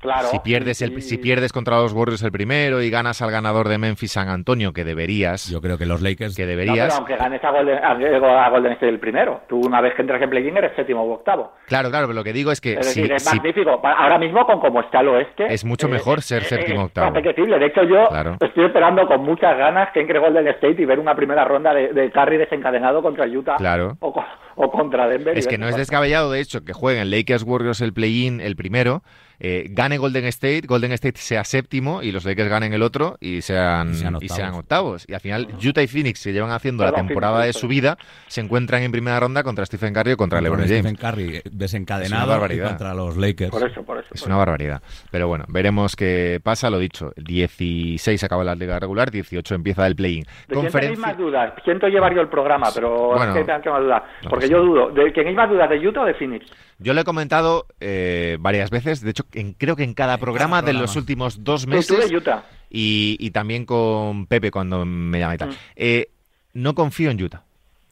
[0.00, 0.28] Claro.
[0.28, 3.68] si pierdes el, Y- si pierdes contra los Warriors el primero y ganas al ganador
[3.68, 6.96] de Memphis San Antonio, que deberías, Yo creo que los Lakers que No, pero deberías.
[6.96, 9.42] aunque ganes a Golden, a a Golden State el primero.
[9.48, 11.52] Tú una vez que entras en play-in eres séptimo o octavo.
[11.66, 13.80] Claro, claro, pero lo que digo es que Es si, decir, es si- magnífico.
[13.84, 15.46] Ahora mismo, con como está el oeste...
[15.52, 17.08] Es mucho mejor ser séptimo, es octavo.
[17.08, 17.58] apetecible.
[17.58, 18.36] De hecho, yo Claro.
[18.40, 21.92] estoy esperando con muchas ganas que entre Golden State y ver una primera ronda de,
[21.92, 23.96] de Curry desencadenado contra Utah Claro.
[24.00, 24.24] o, co-
[24.56, 25.36] o contra Denver.
[25.36, 29.02] es que no es descabellado, de hecho, que jueguen Lakers Warriors el play-in el primero,
[29.40, 33.40] eh, gane Golden State, Golden State sea séptimo y los Lakers ganen el otro y
[33.42, 34.36] sean, Y sean y octavos.
[34.36, 35.04] sean octavos.
[35.08, 37.96] Y al final Utah y Phoenix se llevan haciendo la temporada de su vida,
[38.26, 40.78] se encuentran en primera ronda contra Stephen Curry o contra con LeBron James.
[40.80, 42.68] Stephen Curry eh, Es una desencadenado y barbaridad.
[42.68, 43.50] contra los Lakers.
[43.50, 44.08] Por eso, por eso.
[44.12, 44.38] Es por una eso.
[44.38, 44.82] barbaridad.
[45.10, 46.70] Pero bueno, veremos qué pasa.
[46.70, 50.24] Lo dicho, 16 acaba la liga regular, 18 empieza el play-in.
[50.48, 51.52] ¿De quién tenéis más dudas?
[51.64, 54.02] Siento llevar yo el programa, pero Bueno, es que tengo más dudas.
[54.24, 54.90] no Porque pasa yo dudo.
[54.90, 56.46] ¿De ¿Tenéis más dudas de Utah o de Phoenix?
[56.80, 60.18] Yo lo he comentado eh, varias veces, de hecho, en- creo que en cada En
[60.18, 62.44] cada programa de los últimos dos meses de Utah.
[62.70, 65.48] y, y también con Pepe cuando me llama y tal.
[65.50, 65.54] Mm.
[65.76, 66.08] Eh,
[66.54, 67.42] no confío en Utah,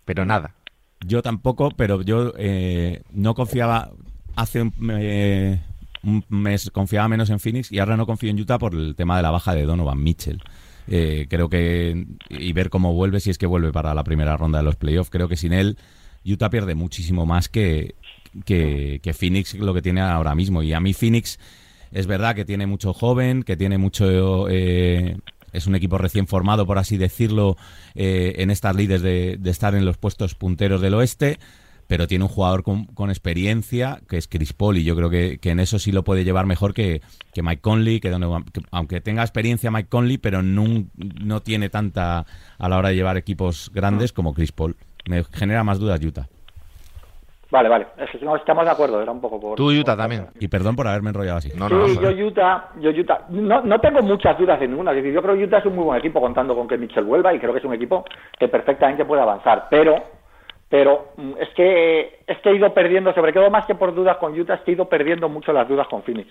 [0.05, 0.55] pero nada.
[1.05, 3.91] Yo tampoco, pero yo eh, no confiaba
[4.37, 5.61] hace un, eh,
[6.03, 9.17] un mes, confiaba menos en Phoenix y ahora no confío en Utah por el tema
[9.17, 10.41] de la baja de Donovan Mitchell.
[10.89, 14.59] Eh, creo que y ver cómo vuelve si es que vuelve para la primera ronda
[14.59, 15.11] de los playoffs.
[15.11, 15.77] Creo que sin él
[16.25, 17.95] Utah pierde muchísimo más que,
[18.45, 20.63] que, que Phoenix lo que tiene ahora mismo.
[20.63, 21.39] Y a mí Phoenix
[21.93, 24.49] es verdad que tiene mucho joven, que tiene mucho...
[24.49, 25.17] eh,
[25.53, 27.57] es un equipo recién formado, por así decirlo,
[27.95, 31.39] eh, en estas líderes de, de estar en los puestos punteros del oeste,
[31.87, 35.39] pero tiene un jugador con, con experiencia, que es Chris Paul, y yo creo que,
[35.39, 37.01] que en eso sí lo puede llevar mejor que,
[37.33, 41.71] que Mike Conley, que, Donovan- que aunque tenga experiencia Mike Conley, pero no, no tiene
[41.71, 42.27] tanta
[42.59, 44.77] a la hora de llevar equipos grandes como Chris Paul.
[45.09, 46.29] Me genera más dudas Utah.
[47.51, 47.87] Vale, vale.
[47.99, 49.01] Es que no, estamos de acuerdo.
[49.01, 49.57] Era un poco por.
[49.57, 50.27] Tú, Utah, por- también.
[50.41, 51.51] Y perdón por haberme enrollado así.
[51.57, 54.91] No, no, sí, yo Utah, yo Utah, no, no tengo muchas dudas de ninguna.
[54.91, 57.05] Es decir, yo creo que Utah es un muy buen equipo contando con que Mitchell
[57.05, 58.05] vuelva y creo que es un equipo
[58.39, 59.67] que perfectamente puede avanzar.
[59.71, 60.03] Pero,
[60.69, 64.17] pero mm, es que es que he ido perdiendo, sobre todo más que por dudas
[64.17, 66.29] con Utah, es que he ido perdiendo mucho las dudas con Phoenix.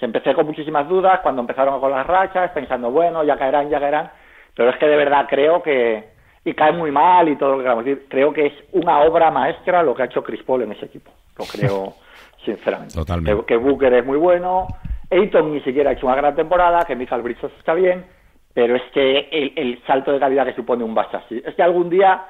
[0.00, 3.78] Se empecé con muchísimas dudas cuando empezaron con las rachas, pensando, bueno, ya caerán, ya
[3.78, 4.10] caerán.
[4.56, 6.11] Pero es que de verdad creo que
[6.44, 8.06] y cae muy mal y todo lo que queramos decir.
[8.08, 11.10] Creo que es una obra maestra lo que ha hecho Chris Paul en ese equipo.
[11.38, 11.94] Lo creo
[12.44, 12.94] sinceramente.
[12.94, 13.40] Totalmente.
[13.40, 14.66] Que, que Booker es muy bueno,
[15.10, 18.04] Ayton ni siquiera ha hecho una gran temporada, que Michael Bridges está bien,
[18.54, 21.42] pero es que el, el salto de calidad que supone un base así.
[21.44, 22.24] Es que algún día,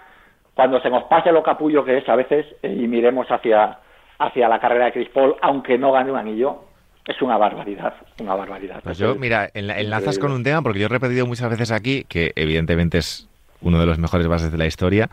[0.54, 3.78] cuando se nos pase lo capullo que es a veces eh, y miremos hacia,
[4.18, 6.64] hacia la carrera de Chris Paul, aunque no gane un anillo,
[7.06, 8.80] es una barbaridad, una barbaridad.
[8.84, 12.04] Pues yo, mira, enla- enlazas con un tema, porque yo he repetido muchas veces aquí,
[12.08, 13.28] que evidentemente es
[13.62, 15.10] uno de los mejores bases de la historia,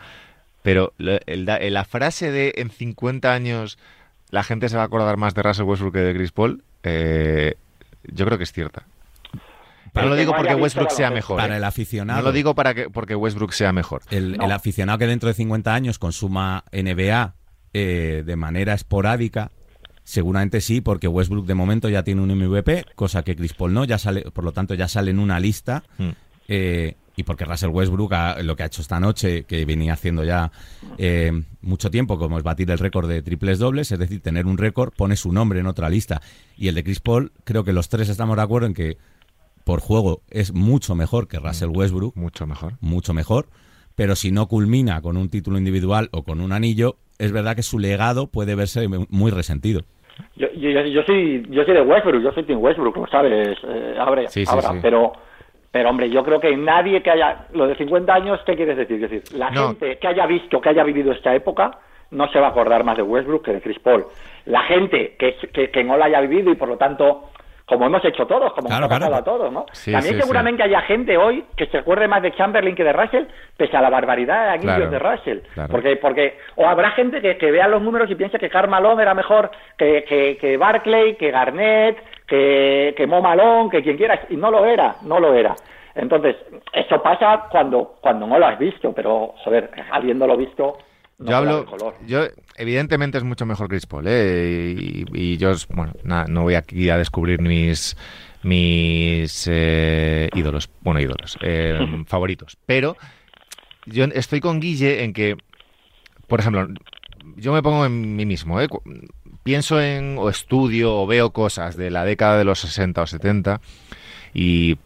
[0.62, 3.78] pero lo- el da- la frase de en 50 años
[4.30, 7.54] la gente se va a acordar más de Russell Westbrook que de Chris Paul, eh,
[8.04, 8.84] yo creo que es cierta.
[9.94, 11.36] no lo digo porque Westbrook sea mejor.
[11.38, 11.56] Para ¿eh?
[11.58, 12.20] el aficionado.
[12.20, 14.02] No lo digo para que, porque Westbrook sea mejor.
[14.10, 14.44] El, no.
[14.44, 17.34] el aficionado que dentro de 50 años consuma NBA
[17.74, 19.50] eh, de manera esporádica,
[20.04, 23.84] seguramente sí, porque Westbrook de momento ya tiene un MVP, cosa que Chris Paul no,
[23.84, 25.82] ya sale, por lo tanto ya sale en una lista.
[26.48, 30.24] Eh, y porque Russell Westbrook ha- lo que ha hecho esta noche, que venía haciendo
[30.24, 30.50] ya
[30.98, 31.30] eh,
[31.62, 34.92] mucho tiempo, como es batir el récord de triples dobles, es decir, tener un récord,
[34.96, 36.20] pone su nombre en otra lista.
[36.56, 38.96] Y el de Chris Paul, creo que los tres estamos de acuerdo en que
[39.64, 42.74] por juego es mucho mejor que Russell Westbrook, Mucho mejor.
[42.80, 43.46] mucho mejor,
[43.94, 47.62] pero si no culmina con un título individual o con un anillo, es verdad que
[47.62, 49.82] su legado puede verse muy resentido.
[50.36, 53.94] Yo, yo, yo soy yo soy de Westbrook, yo soy Team Westbrook, lo sabes, eh,
[53.98, 54.78] abre, Sí, sí, ahora, sí.
[54.82, 55.12] pero
[55.72, 59.02] pero hombre, yo creo que nadie que haya lo de 50 años, ¿qué quieres decir?
[59.04, 59.68] Es decir, la No.
[59.68, 61.70] gente que haya visto, que haya vivido esta época,
[62.10, 64.04] no se va a acordar más de Westbrook que de Chris Paul.
[64.46, 67.29] La gente que, que, que no la haya vivido y por lo tanto,
[67.70, 69.22] como hemos hecho todos, como Claro, pasado claro.
[69.22, 69.66] a todos, ¿no?
[69.70, 72.92] Sí, También sí, seguramente haya gente hoy que se acuerde más de Chamberlain que de
[72.92, 75.38] Russell, pese a la barbaridad de Claro, de Russell.
[75.70, 79.14] Porque, porque, o habrá gente que, que vea los números y piense que Carmelo era
[79.14, 84.36] mejor que, que, que Barclay, que Garnett, que, que Mo Malone, que quien quieras, y
[84.36, 85.54] no lo era, no lo era.
[85.94, 86.34] Entonces,
[86.72, 90.76] eso pasa cuando, cuando no lo has visto, pero, joder, habiéndolo visto,
[91.20, 91.94] no yo hablo, color.
[92.06, 92.24] yo
[92.56, 94.74] evidentemente es mucho mejor Chris Paul, ¿eh?
[94.76, 97.96] y, y yo, bueno, nada, no voy aquí a descubrir mis
[98.42, 102.96] mis eh, ídolos, bueno, ídolos, eh, favoritos, pero
[103.86, 105.36] yo estoy con Guille en que,
[106.26, 106.68] por ejemplo,
[107.36, 108.68] yo me pongo en mí mismo, ¿eh?
[109.42, 113.60] Pienso en o estudio o veo cosas de la década de los 60 o 70
[114.34, 114.78] y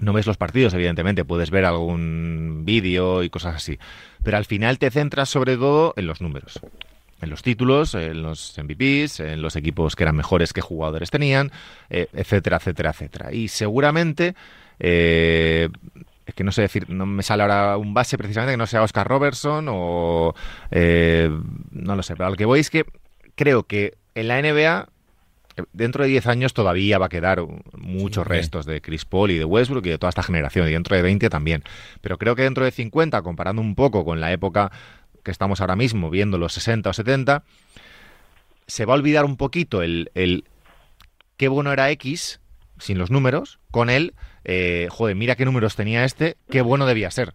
[0.00, 3.78] no ves los partidos, evidentemente, puedes ver algún vídeo y cosas así,
[4.22, 6.60] pero al final te centras sobre todo en los números.
[7.20, 11.52] En los títulos, en los MVPs, en los equipos que eran mejores que jugadores tenían,
[11.88, 13.32] eh, etcétera, etcétera, etcétera.
[13.32, 14.34] Y seguramente,
[14.80, 15.68] eh,
[16.26, 18.82] es que no sé decir, no me sale ahora un base precisamente que no sea
[18.82, 20.34] Oscar Robertson o
[20.70, 21.30] eh,
[21.70, 22.86] no lo sé, pero a lo que voy es que
[23.36, 24.88] creo que en la NBA
[25.72, 27.42] dentro de 10 años todavía va a quedar
[27.76, 28.28] muchos Sí.
[28.28, 31.02] restos de Chris Paul y de Westbrook y de toda esta generación, y dentro de
[31.02, 31.62] 20 también.
[32.00, 34.70] Pero creo que dentro de 50, comparando un poco con la época
[35.22, 37.44] que estamos ahora mismo, viendo los 60 o 70,
[38.66, 40.44] se va a olvidar un poquito el, el
[41.36, 42.40] qué bueno era X,
[42.78, 47.10] sin los números, con él, eh, joder, mira qué números tenía este, qué bueno debía
[47.10, 47.34] ser.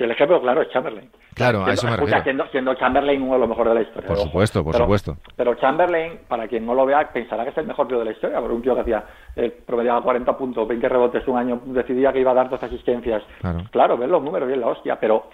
[0.00, 1.10] Si el ejemplo claro es Chamberlain.
[1.34, 2.22] Claro, a Siendo- eso me refiero.
[2.22, 4.08] Siendo, siendo Chamberlain uno de los mejores de la historia.
[4.08, 5.16] Por supuesto, por Pero- supuesto.
[5.36, 8.12] Pero Chamberlain, para quien no lo vea, pensará que es el mejor tío de la
[8.12, 9.04] historia, porque un tío que hacía,
[9.36, 13.22] eh, promediaba 40 puntos, 20 rebotes un año, decidía que iba a dar dos asistencias.
[13.42, 13.58] Claro.
[13.70, 15.24] Claro, ves los números y es la hostia, pero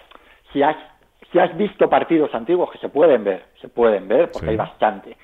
[0.51, 0.75] si has,
[1.31, 4.51] si has visto partidos antiguos que se pueden ver, se pueden ver, porque Sí.
[4.51, 5.15] hay bastante.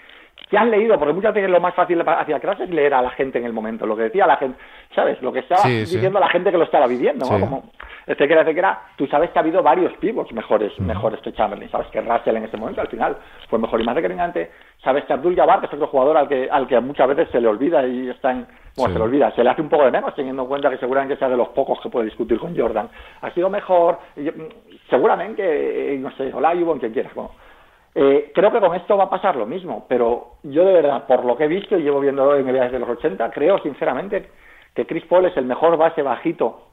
[0.53, 3.09] Si has leído, porque muchas veces lo más fácil hacia atrás es leer a la
[3.09, 4.59] gente en el momento, lo que decía la gente,
[4.93, 5.19] ¿sabes?
[5.23, 5.95] Lo que estaba Sí, sí.
[5.95, 7.33] diciendo la gente que lo estaba viviendo, ¿no?
[7.37, 7.39] Sí.
[7.41, 7.63] Como,
[8.05, 8.79] etcétera, etcétera.
[8.95, 11.71] Tú sabes que ha habido varios pivots mejores, mejores que Chamberlain.
[11.71, 13.17] Sabes que Russell en ese momento, al final,
[13.49, 14.51] fue mejor y más determinante.
[14.83, 17.41] Sabes que Abdul Jabbar, que es otro jugador al que, al que muchas veces se
[17.41, 18.45] le olvida y está en...
[18.77, 20.77] Bueno, se le olvida, se le hace un poco de menos, teniendo en cuenta que
[20.77, 22.89] seguramente sea de los pocos que puede discutir con Jordan.
[23.21, 24.31] Ha sido mejor, y yo-
[24.89, 27.13] seguramente, eh, no sé, Olajuwon, quien quieras.
[27.15, 27.31] Bueno,
[27.95, 31.23] eh, creo que con esto va a pasar lo mismo, pero yo de verdad, por
[31.25, 34.29] lo que he visto y llevo viendo NBA desde los 80, creo sinceramente
[34.73, 36.67] que Chris Paul es el mejor base bajito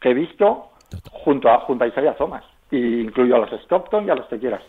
[0.00, 0.70] que he visto
[1.10, 2.44] junto a, junto a Isaiah Thomas.
[2.70, 4.62] Y incluyo a los Stockton y a los que quieras.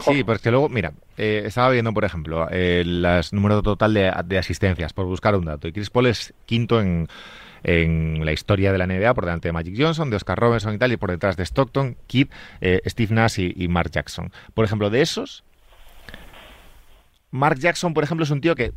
[0.00, 4.38] Sí, pues que luego, mira, eh, estaba viendo, por ejemplo, el número total de, de
[4.38, 5.66] asistencias, por buscar un dato.
[5.66, 7.08] Y Chris Paul es quinto en,
[7.62, 10.78] en la historia de la NBA, por delante de Magic Johnson, de Oscar Robertson y
[10.78, 12.28] tal, y por detrás de Stockton, Kidd,
[12.60, 14.30] eh, Steve Nash y, y Mark Jackson.
[14.54, 15.44] Por ejemplo, de esos,
[17.30, 18.72] Mark Jackson, por ejemplo, es un tío que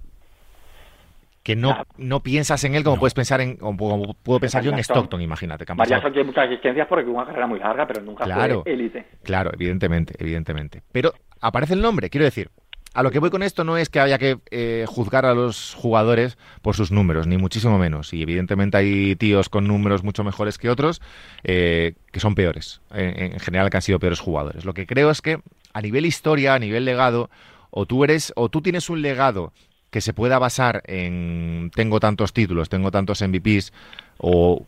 [1.44, 1.86] que no, Claro.
[1.98, 4.98] no piensas en él como puedes pensar en como, como puedo pensar yo en Jackson.
[4.98, 5.66] Stockton, imagínate.
[5.66, 8.62] que pasado- tiene muchas asistencias porque una carrera muy larga, pero nunca Claro.
[8.62, 9.08] fue élite.
[9.24, 10.84] Claro, evidentemente, evidentemente.
[10.92, 12.52] Pero aparece el nombre, quiero decir.
[12.94, 15.74] A lo que voy con esto no es que haya que eh, juzgar a los
[15.74, 18.14] jugadores por sus números, ni muchísimo menos.
[18.14, 21.02] Y evidentemente hay tíos con números mucho mejores que otros
[21.44, 24.66] eh, que son peores, en, en general que han sido peores jugadores.
[24.66, 25.40] Lo que creo es que
[25.72, 27.30] a nivel historia, a nivel legado,
[27.70, 29.54] o tú eres, o tú tienes un legado
[29.90, 33.72] que se pueda basar en tengo tantos títulos, tengo tantos MVPs,
[34.18, 34.66] o,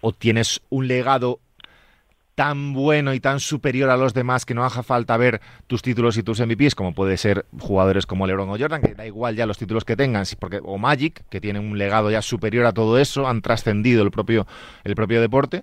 [0.00, 1.38] o tienes un legado
[2.34, 6.16] tan bueno y tan superior a los demás que no haga falta ver tus títulos
[6.16, 9.46] y tus MVPs, como puede ser jugadores como LeBron o Jordan, que da igual ya
[9.46, 12.98] los títulos que tengan, porque, o Magic, que tienen un legado ya superior a todo
[12.98, 14.46] eso, han trascendido el propio,
[14.84, 15.62] el propio deporte,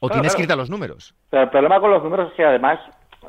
[0.00, 0.36] o Claro, tienes claro.
[0.36, 1.14] que irte a los números.
[1.30, 2.78] Pero el problema con los números es que además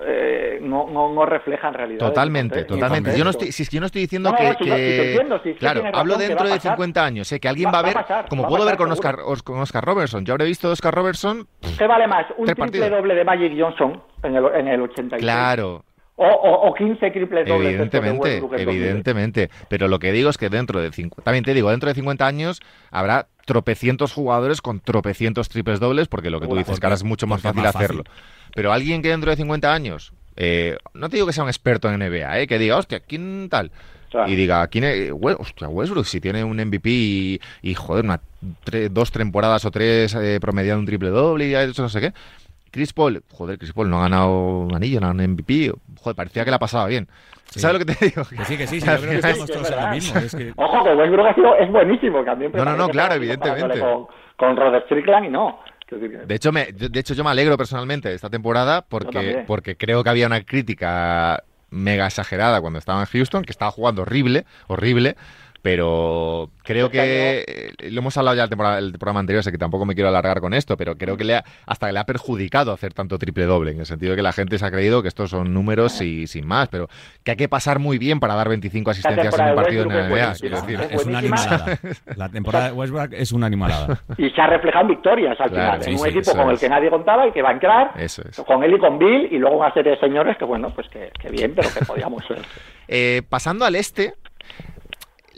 [0.05, 1.99] eh, no, no, no reflejan realidad.
[1.99, 3.17] Totalmente, totalmente.
[3.17, 6.59] Yo no estoy, si es que yo no estoy diciendo que, claro, hablo dentro de
[6.59, 7.95] 50 años, sé que alguien va, a ver,
[8.29, 10.25] como puedo ver con Oscar, con Oscar Robertson.
[10.25, 11.47] Yo habré visto a Oscar Robertson.
[11.77, 12.25] ¿Qué vale más?
[12.37, 15.21] Un triple doble de Magic Johnson en el, en el 86.
[15.21, 15.83] Claro,
[16.21, 17.69] o, o, 15 triples dobles.
[17.69, 19.49] Evidentemente, evidentemente.
[19.69, 22.27] Pero lo que digo es que dentro de 50, también te digo, dentro de 50
[22.27, 22.59] años
[22.91, 27.05] habrá tropecientos jugadores con tropecientos triples dobles, porque lo que tú dices, que ahora es
[27.05, 28.03] mucho más fácil, hacerlo.
[28.53, 31.89] Pero alguien que dentro de 50 años, eh, no te digo que sea un experto
[31.89, 33.71] en NBA, eh, que diga, hostia, ¿quién tal?
[34.25, 35.11] Y diga, ¿quién es?
[35.11, 38.19] Hostia, Westbrook, si tiene un MVP y, joder, una,
[38.89, 42.13] dos temporadas o tres eh, promediando un triple doble y eso no sé qué.
[42.71, 45.71] Chris Paul, joder, Chris Paul no ha ganado un anillo, no ha ganado un MVP.
[45.99, 47.07] Joder, parecía que la pasaba bien.
[47.45, 48.23] ¿Sabes lo que te digo?
[48.23, 50.21] Que sí, que sí, sí yo creo que estamos todos mismo.
[50.55, 52.51] Ojo, que Westbrook ha sido, es buenísimo, también.
[52.53, 53.79] No, no, no, claro, evidentemente.
[53.79, 54.07] Con,
[54.37, 55.59] con Rod Strickland y no.
[55.97, 60.03] De hecho, me, de hecho, yo me alegro personalmente de esta temporada porque, porque creo
[60.03, 65.15] que había una crítica mega exagerada cuando estaba en Houston, que estaba jugando horrible, horrible,
[65.61, 69.93] pero creo que lo hemos hablado ya el, el programa anterior, sé que tampoco me
[69.93, 73.17] quiero alargar con esto, pero creo que le ha, hasta le ha perjudicado hacer tanto
[73.17, 75.53] triple doble, en el sentido de que la gente se ha creído que estos son
[75.53, 76.87] números y sin más, pero
[77.23, 80.09] que hay que pasar muy bien para dar 25 asistencias en un partido en la
[80.09, 80.31] NBA.
[80.91, 81.79] Es, una animalada.
[82.15, 83.99] La temporada de Westbrook es una animalada.
[84.17, 86.89] Y se ha reflejado en victorias al final, en un equipo con el que nadie
[86.89, 87.93] contaba y que va a entrar,
[88.45, 91.11] con él y con Bill, y luego una serie de señores que, bueno, pues que,
[91.29, 92.39] bien, pero que podíamos ser.
[92.87, 94.13] Eh, pasando al este,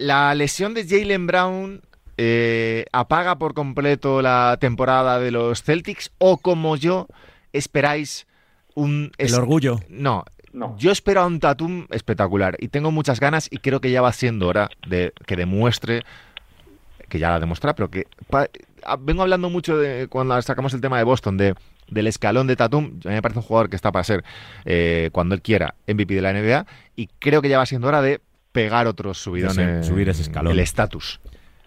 [0.01, 1.81] la lesión de Jalen Brown
[2.17, 7.07] eh, apaga por completo la temporada de los Celtics o como yo
[7.53, 8.27] esperáis
[8.73, 9.11] un...
[9.17, 9.79] El orgullo.
[9.89, 10.25] No,
[10.77, 14.11] Yo espero a un Tatum espectacular y tengo muchas ganas y creo que ya va
[14.11, 16.03] siendo hora de que demuestre,
[17.07, 18.07] que ya la demuestra, pero que
[18.99, 21.55] vengo hablando mucho de cuando sacamos el tema de Boston, de,
[21.89, 22.99] del escalón de Tatum.
[23.05, 24.23] A mí me parece un jugador que está para ser,
[24.65, 28.01] eh, cuando él quiera, MVP de la NBA y creo que ya va siendo hora
[28.01, 28.19] de
[28.51, 29.85] pegar otros subidones.
[29.85, 30.53] subir ese escalón.
[30.53, 31.19] El estatus.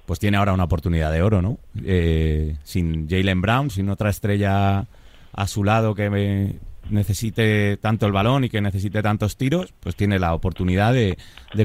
[0.07, 1.59] Pues tiene ahora una oportunidad de oro, ¿no?
[1.83, 4.87] Eh, sin Jalen Brown, sin otra estrella
[5.33, 6.11] a su lado que
[6.90, 11.16] necesite tanto el balón y que necesite tantos tiros, pues tiene la oportunidad de,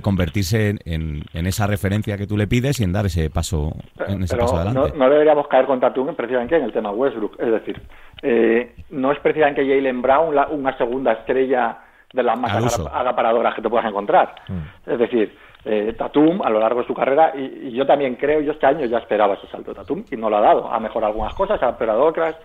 [0.01, 3.73] convertirse en, esa referencia que tú le pides y en dar ese paso,
[4.07, 4.93] en ese paso adelante.
[4.97, 7.39] No, deberíamos caer con Tatum precisamente en el tema Westbrook.
[7.39, 7.81] Es decir,
[8.21, 11.79] eh, no es precisamente Jalen Brown una segunda estrella
[12.13, 14.35] de las más agaparadoras que te puedas encontrar.
[14.47, 14.91] Mm.
[14.91, 18.53] Es decir, eh, Tatum a lo largo de su carrera, y, yo también creo, yo
[18.53, 20.71] este año ya esperaba ese salto de Tatum y no lo ha dado.
[20.71, 22.35] Ha mejorado algunas cosas, ha empeorado otras,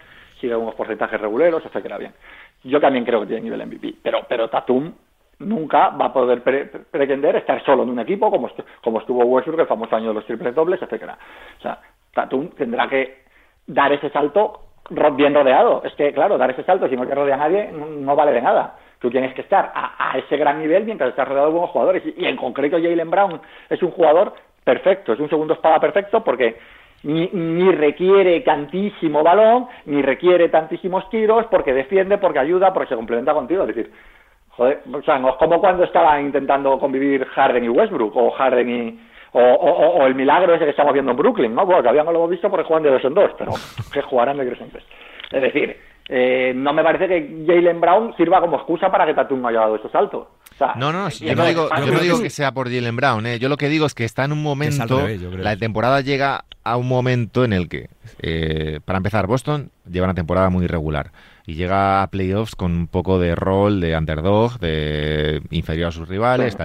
[0.41, 2.13] sigue unos porcentajes reguleros, etcétera bien.
[2.65, 4.93] Yo también creo que tiene nivel MVP, pero, pero Tatum
[5.41, 8.51] nunca va a poder pretender estar solo en un equipo como,
[8.83, 11.19] como estuvo Westbrook, el famoso año de los triples dobles, etcétera.
[11.59, 11.79] O sea,
[12.13, 13.25] Tatum tendrá que
[13.67, 15.83] dar ese salto bien rodeado.
[15.85, 18.43] Es que, claro, dar ese salto si no te rodea a nadie no vale de
[18.43, 18.77] nada.
[19.05, 22.03] Tú tienes que estar a, ese gran nivel mientras estás rodeado de buenos jugadores.
[22.17, 23.39] Y, en concreto Jalen Brown
[23.69, 24.33] es un jugador
[24.65, 26.57] perfecto, es un segundo espada perfecto porque
[27.03, 32.97] ni, ni, requiere tantísimo balón, ni requiere tantísimos tiros, porque defiende, porque ayuda, porque se
[32.97, 33.65] complementa contigo.
[33.65, 33.93] Es decir,
[34.49, 38.71] joder, o sea, no es como cuando estaba intentando convivir Harden y Westbrook, o Harden
[38.71, 39.01] y...
[39.37, 41.67] O, el milagro ese que estamos viendo en Brooklyn, ¿no?
[41.67, 43.51] Porque que habíamos lo hemos visto porque juegan de dos en dos, pero
[43.93, 44.85] que jugarán de tres
[45.31, 45.77] Es decir,
[46.09, 49.61] eh, no me parece que Jalen Brown sirva como excusa para que Tatum no haya
[49.61, 50.27] dado esos saltos.
[50.77, 53.27] no, no, yo no digo, yo no digo que sea por Jalen Brown.
[53.27, 53.39] Eh.
[53.39, 55.07] Yo lo que digo es que está en un momento.
[55.37, 57.89] la temporada llega a un momento en el que,
[58.21, 61.13] eh, para empezar, Boston lleva una temporada muy irregular
[61.47, 66.09] y llega a playoffs con un poco de rol de underdog, de inferior a sus
[66.09, 66.57] rivales.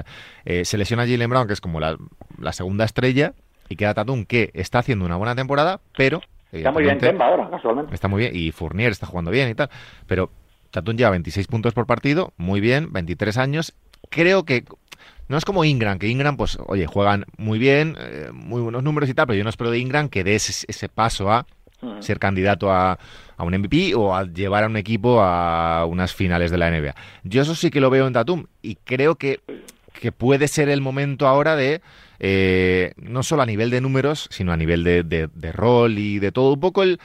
[0.45, 1.97] se lesiona Jalen Brown, que es como la,
[2.37, 3.33] la segunda estrella,
[3.69, 6.21] y queda Tatum, que está haciendo una buena temporada, pero
[6.51, 7.93] Está muy bien Temba ahora, casualmente.
[7.93, 9.69] Está muy bien, y Fournier está jugando bien y tal,
[10.07, 10.31] pero
[10.71, 13.73] Tatum lleva 26 puntos por partido, muy bien, 23 años.
[14.09, 14.63] Creo que
[15.27, 19.09] no es como Ingram, que Ingram, pues, oye, juegan muy bien, eh, muy buenos números
[19.09, 21.45] y tal, pero yo no espero de Ingram que dé ese, paso a
[21.81, 22.01] mm.
[22.01, 22.97] ser candidato a,
[23.37, 26.95] a, un MVP o a llevar a un equipo a unas finales de la NBA.
[27.23, 29.39] Yo eso sí que lo veo en Tatum y creo que,
[29.93, 31.81] que puede ser el momento ahora de
[32.19, 36.31] eh, no solo a nivel de números, sino a nivel de, de, rol y de
[36.31, 36.53] todo.
[36.53, 36.99] Un poco el...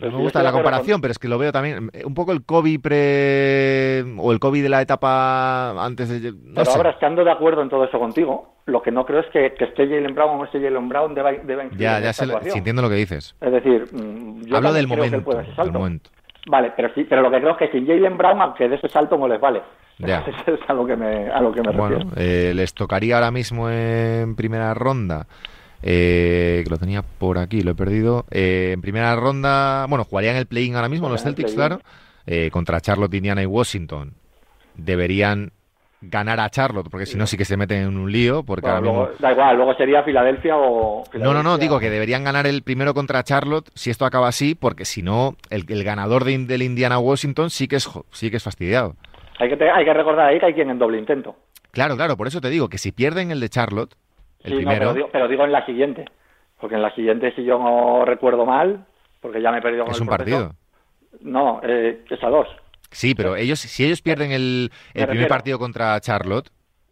[0.00, 4.04] me gusta la comparación, pero es que lo veo también un poco el COVID pre
[4.18, 6.32] o el COVID de la etapa antes de.
[6.32, 9.26] No pero ahora estando de acuerdo en todo eso contigo, lo que no creo es
[9.26, 12.26] que, que esté Jalen Brown o no esté Jalen Brown deba, deba Ya, ya sé,
[12.54, 13.34] entiendo lo que dices.
[13.40, 16.10] Es decir, mm, yo hablo del momento, del momento.
[16.48, 18.88] Vale, pero sí, pero lo que creo es que sin Jalen Brown, aunque de ese
[18.88, 19.62] salto no les vale.
[19.98, 20.24] Ya.
[20.46, 23.68] es a lo que me, a lo que me bueno, eh, les tocaría ahora mismo
[23.70, 25.26] en primera ronda.
[25.82, 28.24] Eh, que lo tenía por aquí, lo he perdido.
[28.30, 31.80] Eh, en primera ronda, bueno, jugarían el play-in ahora mismo, los Celtics, claro.
[32.26, 34.14] eh, contra Charlotte, Indiana y Washington
[34.76, 35.52] deberían
[36.00, 38.76] ganar a Charlotte, porque si no sí que se meten en un lío, porque Bueno,
[38.90, 41.02] ahora mismo- da igual, luego sería Filadelfia o...
[41.14, 44.54] No, no, no, digo que deberían ganar el primero contra Charlotte si esto acaba así,
[44.54, 48.42] porque si no, el, el ganador de, del Indiana-Washington sí que es sí que es
[48.44, 48.94] fastidiado.
[49.38, 51.36] Hay que, te- hay que recordar ahí que hay quien en doble intento.
[51.70, 53.94] Claro, claro, por eso te digo que si pierden el de Charlotte,
[54.40, 56.04] el Sí, no, primero, pero, digo, pero digo en la siguiente.
[56.60, 58.84] Porque en la siguiente, si yo no recuerdo mal,
[59.20, 60.54] porque ya me he perdido con es el un proceso, partido.
[61.20, 62.48] No, eh, es a dos.
[62.90, 66.48] Sí, pero ellos, si ellos pierden el, el Me primer partido contra Charlotte,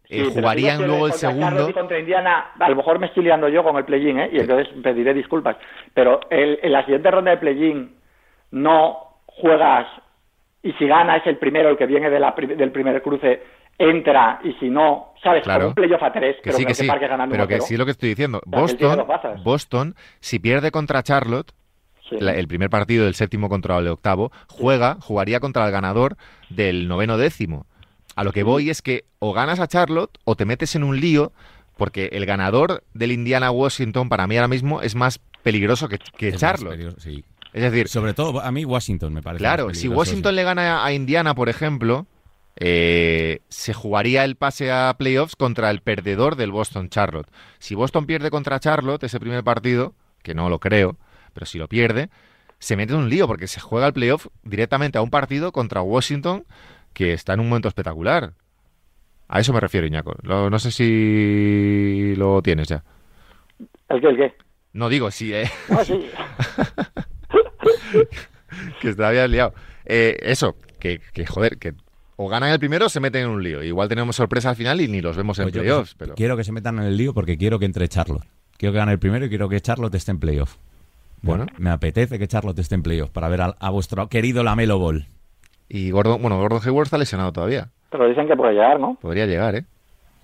[0.09, 1.73] eh, Sí, jugarían si luego el segundo.
[1.73, 4.29] contra Indiana, a lo mejor me estoy liando yo con el play-in, ¿eh?
[4.31, 5.57] Y entonces pediré disculpas.
[5.93, 7.95] Pero el- en la siguiente ronda de play-in
[8.51, 9.87] no juegas
[10.69, 13.41] y si ganas el primero, el que viene de la pri- del primer cruce,
[13.77, 15.43] entra y si no, ¿sabes?
[15.43, 15.67] Claro.
[15.69, 17.61] Un playoff a tres, Que pero sí, que que sí, Parque ganando pero que 1-0.
[17.61, 18.41] sí es lo que estoy diciendo.
[18.49, 19.07] sea, Boston.
[19.43, 21.51] Boston, si pierde contra Charlotte,
[22.09, 22.15] Sí.
[22.19, 26.15] la- el primer partido del séptimo contra el octavo, juega, jugaría contra el ganador
[26.49, 27.65] del noveno décimo.
[28.15, 30.99] A lo que voy es que o ganas a Charlotte o te metes en un
[30.99, 31.31] lío,
[31.77, 36.29] porque el ganador del Indiana Washington para mí ahora mismo es más peligroso que, que
[36.29, 36.71] Es Charlotte.
[36.71, 37.23] peligroso, sí.
[37.53, 39.39] Es decir, Sobre todo, a mí Washington me parece.
[39.41, 42.05] claro, si Washington le gana a Indiana, por ejemplo,
[42.59, 47.29] eh, se jugaría el pase a playoffs contra el perdedor del Boston Charlotte.
[47.59, 49.93] Si Boston pierde contra Charlotte ese primer partido,
[50.23, 50.97] que no lo creo,
[51.33, 52.09] pero si lo pierde,
[52.59, 55.81] se mete en un lío porque se juega el playoff directamente a un partido contra
[55.81, 56.45] Washington
[56.93, 58.33] que está en un momento espectacular.
[59.27, 60.15] A eso me refiero, Iñaco.
[60.23, 62.83] Lo- no sé si lo tienes ya.
[63.89, 64.33] ¿El qué, el qué?
[64.73, 66.09] No digo si, eh, No, sí.
[68.81, 69.53] que te habías liado.
[69.85, 71.73] Eh, eso, que, que, joder, que
[72.15, 73.63] o ganan el primero o se meten en un lío.
[73.63, 75.95] Igual tenemos sorpresa al final y ni los vemos en Pues playoffs.
[75.95, 76.15] Pero...
[76.15, 78.25] Quiero que se metan en el lío porque quiero que entre Charlotte.
[78.57, 80.55] Quiero que gane el primero y quiero que Charlotte esté en playoff.
[81.21, 81.45] Bueno.
[81.57, 85.05] Me apetece que Charlotte esté en playoff para ver a, a vuestro querido Lamelo Ball.
[85.69, 87.69] Y Gordon, bueno, Gordon Hayward está lesionado todavía.
[87.91, 88.97] Pero dicen que puede llegar, ¿no?
[89.01, 89.65] Podría llegar, ¿eh?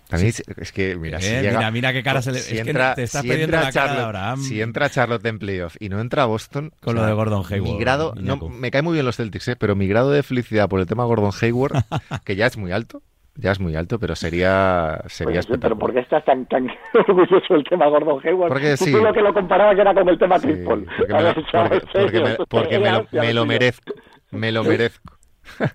[0.09, 2.39] También es- es que, mira, si Eh, llega- mira, mira qué cara se le...
[2.39, 5.25] si es entra, que te estás si entra la cara Charlotte, Abraham si entra Charlotte
[5.25, 6.71] en playoff y no entra Boston...
[6.81, 9.55] Con lo de Gordon Hayward, Mi grado, no, me cae muy bien los Celtics, ¿eh?
[9.55, 11.73] pero mi grado de felicidad por el tema Gordon Hayward,
[12.25, 13.01] que ya es muy alto,
[13.35, 15.75] ya es muy alto, pero sería, sería Pues sí, pero.
[15.79, 18.49] ¿por qué estás tan, tan orgulloso del tema Gordon Hayward?
[18.49, 18.91] Porque Tú sí.
[18.91, 20.85] lo que lo comparabas era con el tema Sí, Chris Paul.
[20.85, 21.23] porque me,
[22.19, 23.93] lo, porque- porque me- me merezco.
[24.31, 25.12] Me lo merezco.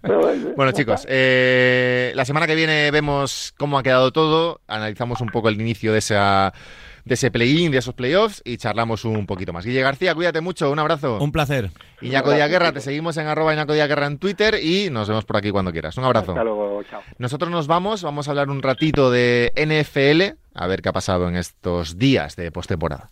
[0.02, 5.28] Bueno, Bueno, chicos, eh, la semana que viene vemos cómo ha quedado todo, analizamos un
[5.28, 6.52] poco el inicio de esa
[7.04, 9.64] de ese play-in, de esos playoffs y charlamos un poquito más.
[9.64, 11.18] Guille García, cuídate mucho, un abrazo.
[11.18, 11.70] Un placer.
[12.02, 15.24] Iñaco Díaz Guerra, te seguimos en arroba Iñaco Díaz Guerra en Twitter y nos vemos
[15.24, 15.96] por aquí cuando quieras.
[15.96, 16.32] Un abrazo.
[16.32, 17.00] Hasta luego, chao.
[17.16, 21.28] Nosotros nos vamos, vamos a hablar un ratito de NFL, a ver qué ha pasado
[21.28, 23.10] en estos días de postemporada.